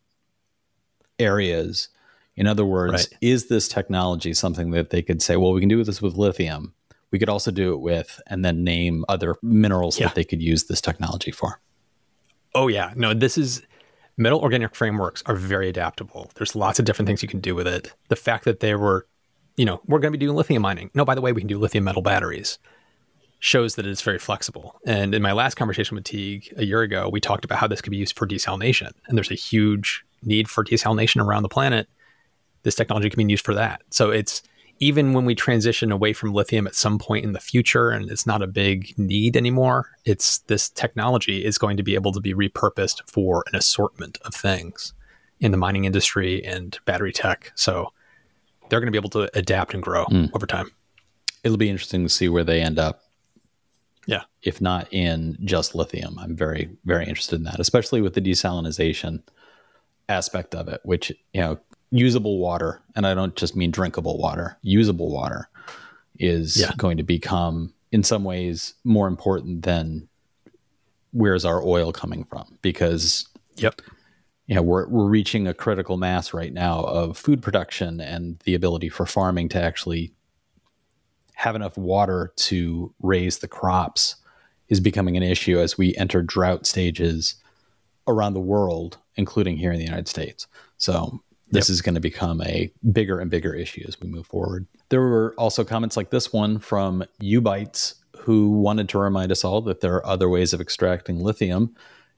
areas? 1.19 1.89
In 2.37 2.47
other 2.47 2.65
words, 2.65 2.93
right. 2.93 3.19
is 3.21 3.49
this 3.49 3.69
technology 3.69 4.35
something 4.35 4.73
that 4.73 4.91
they 4.91 5.03
could 5.03 5.23
say, 5.23 5.37
well, 5.37 5.53
we 5.53 5.61
can 5.61 5.69
do 5.69 5.83
this 5.85 6.03
with 6.03 6.15
lithium. 6.15 6.75
We 7.11 7.19
could 7.19 7.29
also 7.29 7.51
do 7.51 7.75
it 7.75 7.81
with, 7.81 8.21
and 8.27 8.45
then 8.45 8.65
name 8.65 9.05
other 9.09 9.37
minerals 9.43 10.01
yeah. 10.01 10.07
that 10.07 10.15
they 10.15 10.25
could 10.25 10.43
use 10.43 10.65
this 10.65 10.81
technology 10.81 11.31
for. 11.31 11.61
Oh, 12.55 12.69
yeah. 12.69 12.93
No, 12.97 13.15
this 13.15 13.37
is 13.39 13.63
metal 14.17 14.41
organic 14.41 14.75
frameworks 14.75 15.23
are 15.27 15.37
very 15.37 15.69
adaptable. 15.69 16.31
There's 16.35 16.57
lots 16.57 16.79
of 16.79 16.87
different 16.87 17.07
things 17.07 17.23
you 17.23 17.29
can 17.29 17.41
do 17.41 17.55
with 17.55 17.67
it. 17.67 17.93
The 18.09 18.17
fact 18.17 18.45
that 18.45 18.61
they 18.61 18.75
were, 18.75 19.07
you 19.57 19.67
know, 19.67 19.81
we're 19.87 19.99
going 19.99 20.13
to 20.13 20.19
be 20.19 20.25
doing 20.25 20.37
lithium 20.37 20.63
mining. 20.63 20.91
No, 20.95 21.05
by 21.05 21.15
the 21.15 21.21
way, 21.21 21.33
we 21.33 21.41
can 21.43 21.49
do 21.49 21.59
lithium 21.59 21.85
metal 21.85 22.03
batteries 22.03 22.59
shows 23.43 23.75
that 23.75 23.85
it's 23.85 24.03
very 24.03 24.21
flexible. 24.21 24.81
And 24.87 25.17
in 25.17 25.21
my 25.21 25.33
last 25.33 25.57
conversation 25.57 25.97
with 25.97 26.05
Teague 26.05 26.55
a 26.57 26.65
year 26.65 26.83
ago, 26.83 27.09
we 27.09 27.21
talked 27.21 27.45
about 27.45 27.59
how 27.59 27.67
this 27.67 27.81
could 27.81 27.91
be 27.91 27.97
used 27.97 28.17
for 28.17 28.25
desalination. 28.25 28.93
And 29.09 29.19
there's 29.19 29.33
a 29.33 29.35
huge 29.35 30.05
need 30.23 30.49
for 30.49 30.65
desalination 30.65 31.21
around 31.21 31.43
the 31.43 31.49
planet. 31.49 31.89
This 32.63 32.77
technology 32.77 33.11
can 33.11 33.27
be 33.27 33.33
used 33.33 33.45
for 33.45 33.53
that. 33.55 33.83
So 33.91 34.11
it's 34.11 34.45
even 34.79 35.13
when 35.13 35.25
we 35.25 35.35
transition 35.35 35.91
away 35.91 36.13
from 36.13 36.33
lithium 36.33 36.69
at 36.69 36.77
some 36.77 37.01
point 37.01 37.25
in 37.25 37.33
the 37.33 37.41
future 37.41 37.91
and 37.91 38.09
it's 38.13 38.29
not 38.29 38.43
a 38.43 38.47
big 38.47 38.97
need 38.97 39.37
anymore, 39.37 39.91
it's 40.05 40.39
this 40.47 40.69
technology 40.69 41.45
is 41.45 41.59
going 41.59 41.77
to 41.77 41.83
be 41.83 41.97
able 41.97 42.13
to 42.13 42.21
be 42.21 42.35
repurposed 42.35 43.01
for 43.11 43.43
an 43.49 43.57
assortment 43.57 44.19
of 44.25 44.33
things 44.33 44.95
in 45.41 45.51
the 45.51 45.59
mining 45.59 45.85
industry 45.85 46.45
and 46.45 46.79
battery 46.85 47.13
tech. 47.13 47.51
So 47.57 47.93
they're 48.69 48.79
going 48.79 48.87
to 48.87 48.93
be 48.93 48.99
able 48.99 49.11
to 49.11 49.37
adapt 49.37 49.75
and 49.75 49.83
grow 49.83 50.05
mm. 50.05 50.31
over 50.33 50.47
time. 50.47 50.71
It'll 51.43 51.57
be 51.57 51.71
interesting 51.71 52.05
to 52.05 52.09
see 52.09 52.29
where 52.29 52.45
they 52.45 52.61
end 52.61 52.79
up 52.79 53.02
yeah. 54.07 54.23
If 54.43 54.61
not 54.61 54.89
in 54.93 55.37
just 55.45 55.75
lithium. 55.75 56.19
I'm 56.19 56.37
very, 56.37 56.71
very 56.85 57.07
interested 57.07 57.37
in 57.37 57.45
that, 57.45 57.61
especially 57.61 58.01
with 58.01 58.15
the 58.15 58.21
desalination 58.21 59.23
aspect 60.09 60.55
of 60.55 60.69
it, 60.69 60.81
which, 60.85 61.11
you 61.33 61.41
know, 61.41 61.59
usable 61.91 62.39
water, 62.39 62.81
and 62.97 63.07
I 63.07 63.15
don't 63.15 63.37
just 63.37 63.55
mean 63.55 63.71
drinkable 63.71 64.19
water, 64.19 64.59
usable 64.63 65.11
water 65.11 65.49
is 66.19 66.57
yeah. 66.57 66.73
going 66.77 66.97
to 66.97 67.03
become, 67.03 67.73
in 67.93 68.03
some 68.03 68.25
ways, 68.25 68.75
more 68.85 69.09
important 69.09 69.63
than 69.63 70.09
where's 71.13 71.45
our 71.45 71.63
oil 71.63 71.93
coming 71.93 72.25
from 72.25 72.59
because, 72.63 73.29
yep. 73.57 73.81
You 74.49 74.57
know, 74.57 74.63
we're, 74.63 74.89
we're 74.89 75.07
reaching 75.07 75.47
a 75.47 75.55
critical 75.55 75.97
mass 75.97 76.35
right 76.35 76.53
now 76.53 76.81
of 76.81 77.17
food 77.17 77.43
production 77.43 78.01
and 78.01 78.41
the 78.45 78.55
ability 78.55 78.89
for 78.89 79.07
farming 79.07 79.49
to 79.51 79.63
actually 79.63 80.13
have 81.35 81.57
enough 81.57 81.77
water 81.77 82.33
to 82.37 82.95
raise 83.01 83.39
the 83.39 83.49
crops 83.49 84.17
is 84.69 84.81
becoming 84.81 85.17
an 85.17 85.23
issue 85.23 85.59
as 85.59 85.77
we 85.77 85.95
enter 85.97 86.23
drought 86.23 86.67
stages 86.67 87.37
around 88.07 88.35
the 88.35 88.41
world, 88.41 88.99
including 89.17 89.57
here 89.57 89.73
in 89.73 89.79
the 89.79 89.85
United 89.85 90.09
States. 90.09 90.47
So 90.79 91.21
this 91.51 91.69
yep. 91.69 91.75
is 91.75 91.83
going 91.83 91.95
to 91.95 92.01
become 92.01 92.41
a 92.43 92.73
bigger 92.91 93.21
and 93.21 93.31
bigger 93.31 93.55
issue 93.55 93.85
as 93.87 94.01
we 94.01 94.09
move 94.09 94.27
forward. 94.27 94.67
There 94.89 95.01
were 95.01 95.35
also 95.37 95.65
comments 95.65 95.97
like 95.97 96.11
this 96.11 96.33
one 96.33 96.59
from 96.59 97.05
Ubites 97.21 97.95
who 98.17 98.51
wanted 98.51 98.89
to 98.91 98.99
remind 98.99 99.33
us 99.33 99.45
all 99.45 99.61
that 99.63 99.81
there 99.81 99.95
are 99.97 100.07
other 100.07 100.29
ways 100.29 100.53
of 100.53 100.61
extracting 100.61 101.21
lithium. 101.21 101.75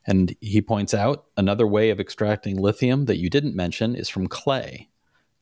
And 0.06 0.36
he 0.40 0.60
points 0.60 0.92
out 0.92 1.24
another 1.36 1.66
way 1.66 1.90
of 1.90 1.98
extracting 1.98 2.58
lithium 2.58 3.06
that 3.06 3.16
you 3.16 3.30
didn't 3.30 3.56
mention 3.56 3.96
is 3.96 4.08
from 4.08 4.26
clay. 4.26 4.88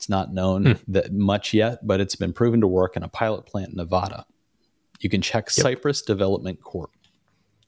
It's 0.02 0.08
not 0.08 0.34
known 0.34 0.64
mm. 0.64 0.80
that 0.88 1.12
much 1.12 1.54
yet, 1.54 1.86
but 1.86 2.00
it's 2.00 2.16
been 2.16 2.32
proven 2.32 2.60
to 2.62 2.66
work 2.66 2.96
in 2.96 3.04
a 3.04 3.08
pilot 3.08 3.46
plant 3.46 3.70
in 3.70 3.76
Nevada. 3.76 4.26
You 4.98 5.08
can 5.08 5.22
check 5.22 5.44
yep. 5.44 5.52
Cypress 5.52 6.02
Development 6.02 6.60
Corp. 6.60 6.90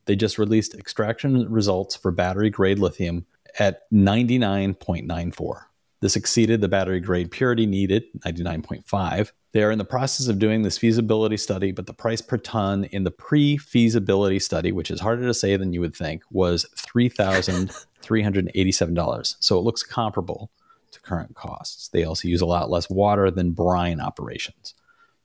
They 0.06 0.16
just 0.16 0.36
released 0.36 0.74
extraction 0.74 1.48
results 1.48 1.94
for 1.94 2.10
battery 2.10 2.50
grade 2.50 2.80
lithium 2.80 3.24
at 3.60 3.88
99.94. 3.92 5.60
This 6.00 6.16
exceeded 6.16 6.60
the 6.60 6.66
battery 6.66 6.98
grade 6.98 7.30
purity 7.30 7.66
needed, 7.66 8.02
99.5. 8.26 9.30
They 9.52 9.62
are 9.62 9.70
in 9.70 9.78
the 9.78 9.84
process 9.84 10.26
of 10.26 10.40
doing 10.40 10.62
this 10.62 10.76
feasibility 10.76 11.36
study, 11.36 11.70
but 11.70 11.86
the 11.86 11.94
price 11.94 12.20
per 12.20 12.38
ton 12.38 12.82
in 12.86 13.04
the 13.04 13.12
pre 13.12 13.58
feasibility 13.58 14.40
study, 14.40 14.72
which 14.72 14.90
is 14.90 14.98
harder 14.98 15.24
to 15.24 15.34
say 15.34 15.56
than 15.56 15.72
you 15.72 15.80
would 15.80 15.94
think, 15.94 16.24
was 16.32 16.66
$3,387. 16.76 19.36
So 19.38 19.56
it 19.56 19.62
looks 19.62 19.84
comparable 19.84 20.50
to 20.94 21.00
current 21.00 21.34
costs. 21.34 21.88
They 21.88 22.04
also 22.04 22.28
use 22.28 22.40
a 22.40 22.46
lot 22.46 22.70
less 22.70 22.88
water 22.88 23.30
than 23.30 23.52
brine 23.52 24.00
operations. 24.00 24.74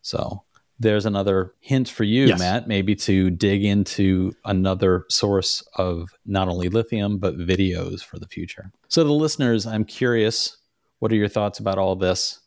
So 0.01 0.43
there's 0.79 1.05
another 1.05 1.53
hint 1.59 1.89
for 1.89 2.03
you, 2.05 2.27
Yes. 2.27 2.39
Matt, 2.39 2.67
maybe 2.67 2.95
to 2.95 3.29
dig 3.29 3.65
into 3.65 4.31
another 4.45 5.05
source 5.09 5.61
of 5.75 6.09
not 6.25 6.47
only 6.47 6.69
lithium, 6.69 7.17
but 7.17 7.37
videos 7.37 8.01
for 8.01 8.17
the 8.17 8.27
future. 8.27 8.71
So, 8.87 9.03
the 9.03 9.11
listeners, 9.11 9.65
I'm 9.65 9.83
curious 9.83 10.55
what 10.99 11.11
are 11.11 11.15
your 11.15 11.27
thoughts 11.29 11.59
about 11.59 11.77
all 11.77 11.95
this? 11.95 12.39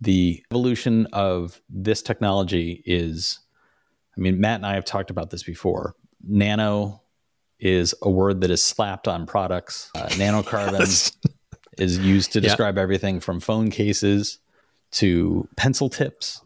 The 0.00 0.42
evolution 0.50 1.06
of 1.12 1.60
this 1.68 2.02
technology 2.02 2.82
is, 2.86 3.40
I 4.16 4.20
mean, 4.20 4.40
Matt 4.40 4.56
and 4.56 4.66
I 4.66 4.74
have 4.74 4.84
talked 4.84 5.10
about 5.10 5.30
this 5.30 5.42
before. 5.42 5.94
Nano 6.26 7.02
is 7.58 7.94
a 8.02 8.10
word 8.10 8.40
that 8.40 8.50
is 8.50 8.62
slapped 8.62 9.06
on 9.08 9.26
products. 9.26 9.90
Uh, 9.94 10.06
nanocarbon 10.10 11.14
is 11.78 11.98
used 11.98 12.32
to 12.32 12.38
Yeah. 12.40 12.48
describe 12.48 12.78
everything 12.78 13.20
from 13.20 13.40
phone 13.40 13.70
cases 13.70 14.38
to 14.92 15.48
pencil 15.56 15.88
tips, 15.88 16.40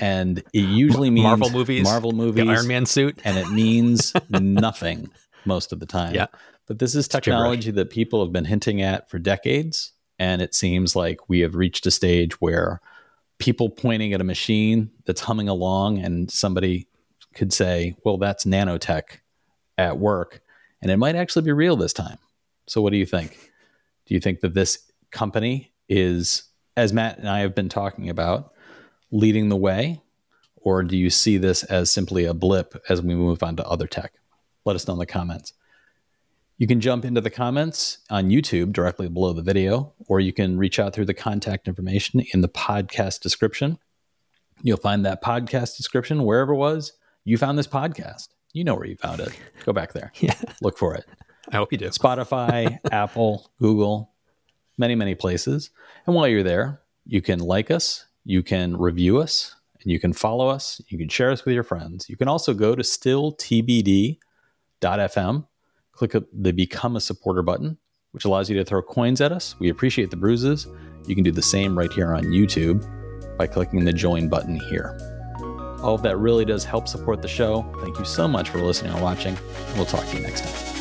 and 0.00 0.38
it 0.38 0.60
usually 0.60 1.10
means 1.10 1.24
Marvel 1.24 1.50
movies, 1.50 1.84
Marvel 1.84 2.10
The 2.12 2.16
movies, 2.16 2.48
Iron 2.48 2.66
Man 2.66 2.86
suit. 2.86 3.18
and 3.24 3.36
it 3.36 3.50
means 3.50 4.12
nothing 4.30 5.10
most 5.44 5.72
of 5.72 5.80
the 5.80 5.86
time. 5.86 6.14
Yeah. 6.14 6.26
But 6.66 6.78
this 6.78 6.94
is 6.94 7.06
technology 7.06 7.70
that 7.72 7.90
people 7.90 8.24
have 8.24 8.32
been 8.32 8.46
hinting 8.46 8.80
at 8.82 9.10
for 9.10 9.18
decades, 9.18 9.92
and 10.18 10.40
it 10.40 10.54
seems 10.54 10.96
like 10.96 11.28
we 11.28 11.40
have 11.40 11.54
reached 11.54 11.86
a 11.86 11.90
stage 11.90 12.40
where 12.40 12.80
people 13.38 13.68
pointing 13.68 14.14
at 14.14 14.20
a 14.20 14.24
machine 14.24 14.90
that's 15.04 15.20
humming 15.20 15.48
along, 15.48 15.98
and 15.98 16.30
somebody 16.30 16.88
could 17.34 17.52
say, 17.52 17.94
"Well, 18.04 18.16
that's 18.16 18.46
nanotech 18.46 19.18
at 19.76 19.98
work," 19.98 20.40
and 20.80 20.90
it 20.90 20.96
might 20.96 21.14
actually 21.14 21.42
be 21.42 21.52
real 21.52 21.76
this 21.76 21.92
time. 21.92 22.16
So, 22.66 22.80
what 22.80 22.90
do 22.92 22.96
you 22.96 23.04
think? 23.06 23.52
Do 24.06 24.14
you 24.14 24.20
think 24.20 24.40
that 24.40 24.54
this 24.54 24.90
company 25.10 25.72
is, 25.88 26.44
as 26.76 26.92
Matt 26.92 27.18
and 27.18 27.28
I 27.28 27.40
have 27.40 27.54
been 27.54 27.68
talking 27.68 28.08
about, 28.08 28.52
leading 29.10 29.48
the 29.48 29.56
way, 29.56 30.02
or 30.56 30.82
do 30.82 30.96
you 30.96 31.10
see 31.10 31.38
this 31.38 31.62
as 31.64 31.90
simply 31.90 32.24
a 32.24 32.34
blip 32.34 32.74
as 32.88 33.02
we 33.02 33.14
move 33.14 33.42
on 33.42 33.56
to 33.56 33.66
other 33.66 33.86
tech? 33.86 34.12
Let 34.64 34.76
us 34.76 34.86
know 34.86 34.94
in 34.94 34.98
the 34.98 35.06
comments. 35.06 35.52
You 36.58 36.66
can 36.66 36.80
jump 36.80 37.04
into 37.04 37.20
the 37.20 37.30
comments 37.30 37.98
on 38.08 38.30
YouTube 38.30 38.72
directly 38.72 39.08
below 39.08 39.32
the 39.32 39.42
video, 39.42 39.92
or 40.08 40.20
you 40.20 40.32
can 40.32 40.56
reach 40.56 40.78
out 40.78 40.94
through 40.94 41.04
the 41.04 41.14
contact 41.14 41.68
information 41.68 42.24
in 42.32 42.40
the 42.40 42.48
podcast 42.48 43.20
description. 43.20 43.78
You'll 44.62 44.78
find 44.78 45.04
that 45.04 45.22
podcast 45.22 45.76
description 45.76 46.24
wherever 46.24 46.54
it 46.54 46.56
was 46.56 46.92
you 47.26 47.36
found 47.36 47.58
this 47.58 47.66
podcast. 47.66 48.28
You 48.52 48.64
know 48.64 48.76
where 48.76 48.86
you 48.86 48.96
found 48.96 49.20
it. 49.20 49.38
Go 49.64 49.72
back 49.72 49.92
there. 49.92 50.12
Yeah. 50.20 50.34
Look 50.62 50.78
for 50.78 50.94
it. 50.94 51.04
I 51.52 51.56
hope 51.56 51.72
you 51.72 51.78
do. 51.78 51.88
Spotify, 51.88 52.78
Apple, 52.92 53.50
Google, 53.60 54.12
many, 54.78 54.94
many 54.94 55.14
places. 55.14 55.70
And 56.06 56.14
while 56.14 56.28
you're 56.28 56.42
there, 56.42 56.80
you 57.06 57.22
can 57.22 57.38
like 57.38 57.70
us, 57.70 58.06
you 58.24 58.42
can 58.42 58.76
review 58.76 59.18
us, 59.18 59.54
and 59.80 59.92
you 59.92 60.00
can 60.00 60.12
follow 60.12 60.48
us. 60.48 60.80
You 60.88 60.98
can 60.98 61.08
share 61.08 61.30
us 61.30 61.44
with 61.44 61.54
your 61.54 61.62
friends. 61.62 62.08
You 62.08 62.16
can 62.16 62.28
also 62.28 62.52
go 62.52 62.74
to 62.74 62.82
stilltbd.fm, 62.82 64.18
click 65.92 66.12
the 66.32 66.52
Become 66.52 66.96
a 66.96 67.00
Supporter 67.00 67.42
button, 67.42 67.78
which 68.10 68.24
allows 68.24 68.50
you 68.50 68.56
to 68.56 68.64
throw 68.64 68.82
coins 68.82 69.20
at 69.20 69.30
us. 69.30 69.54
We 69.60 69.68
appreciate 69.68 70.10
the 70.10 70.16
bruises. 70.16 70.66
You 71.06 71.14
can 71.14 71.22
do 71.22 71.30
the 71.30 71.42
same 71.42 71.78
right 71.78 71.92
here 71.92 72.14
on 72.14 72.24
YouTube 72.24 72.84
by 73.38 73.46
clicking 73.46 73.84
the 73.84 73.92
join 73.92 74.28
button 74.28 74.58
here. 74.58 74.98
All 75.82 75.94
of 75.94 76.02
that 76.02 76.16
really 76.18 76.44
does 76.44 76.64
help 76.64 76.88
support 76.88 77.22
the 77.22 77.28
show. 77.28 77.70
Thank 77.80 77.98
you 77.98 78.04
so 78.04 78.26
much 78.26 78.48
for 78.48 78.58
listening 78.58 78.92
and 78.92 79.02
watching. 79.02 79.36
We'll 79.76 79.86
talk 79.86 80.04
to 80.08 80.16
you 80.16 80.22
next 80.22 80.40
time. 80.40 80.75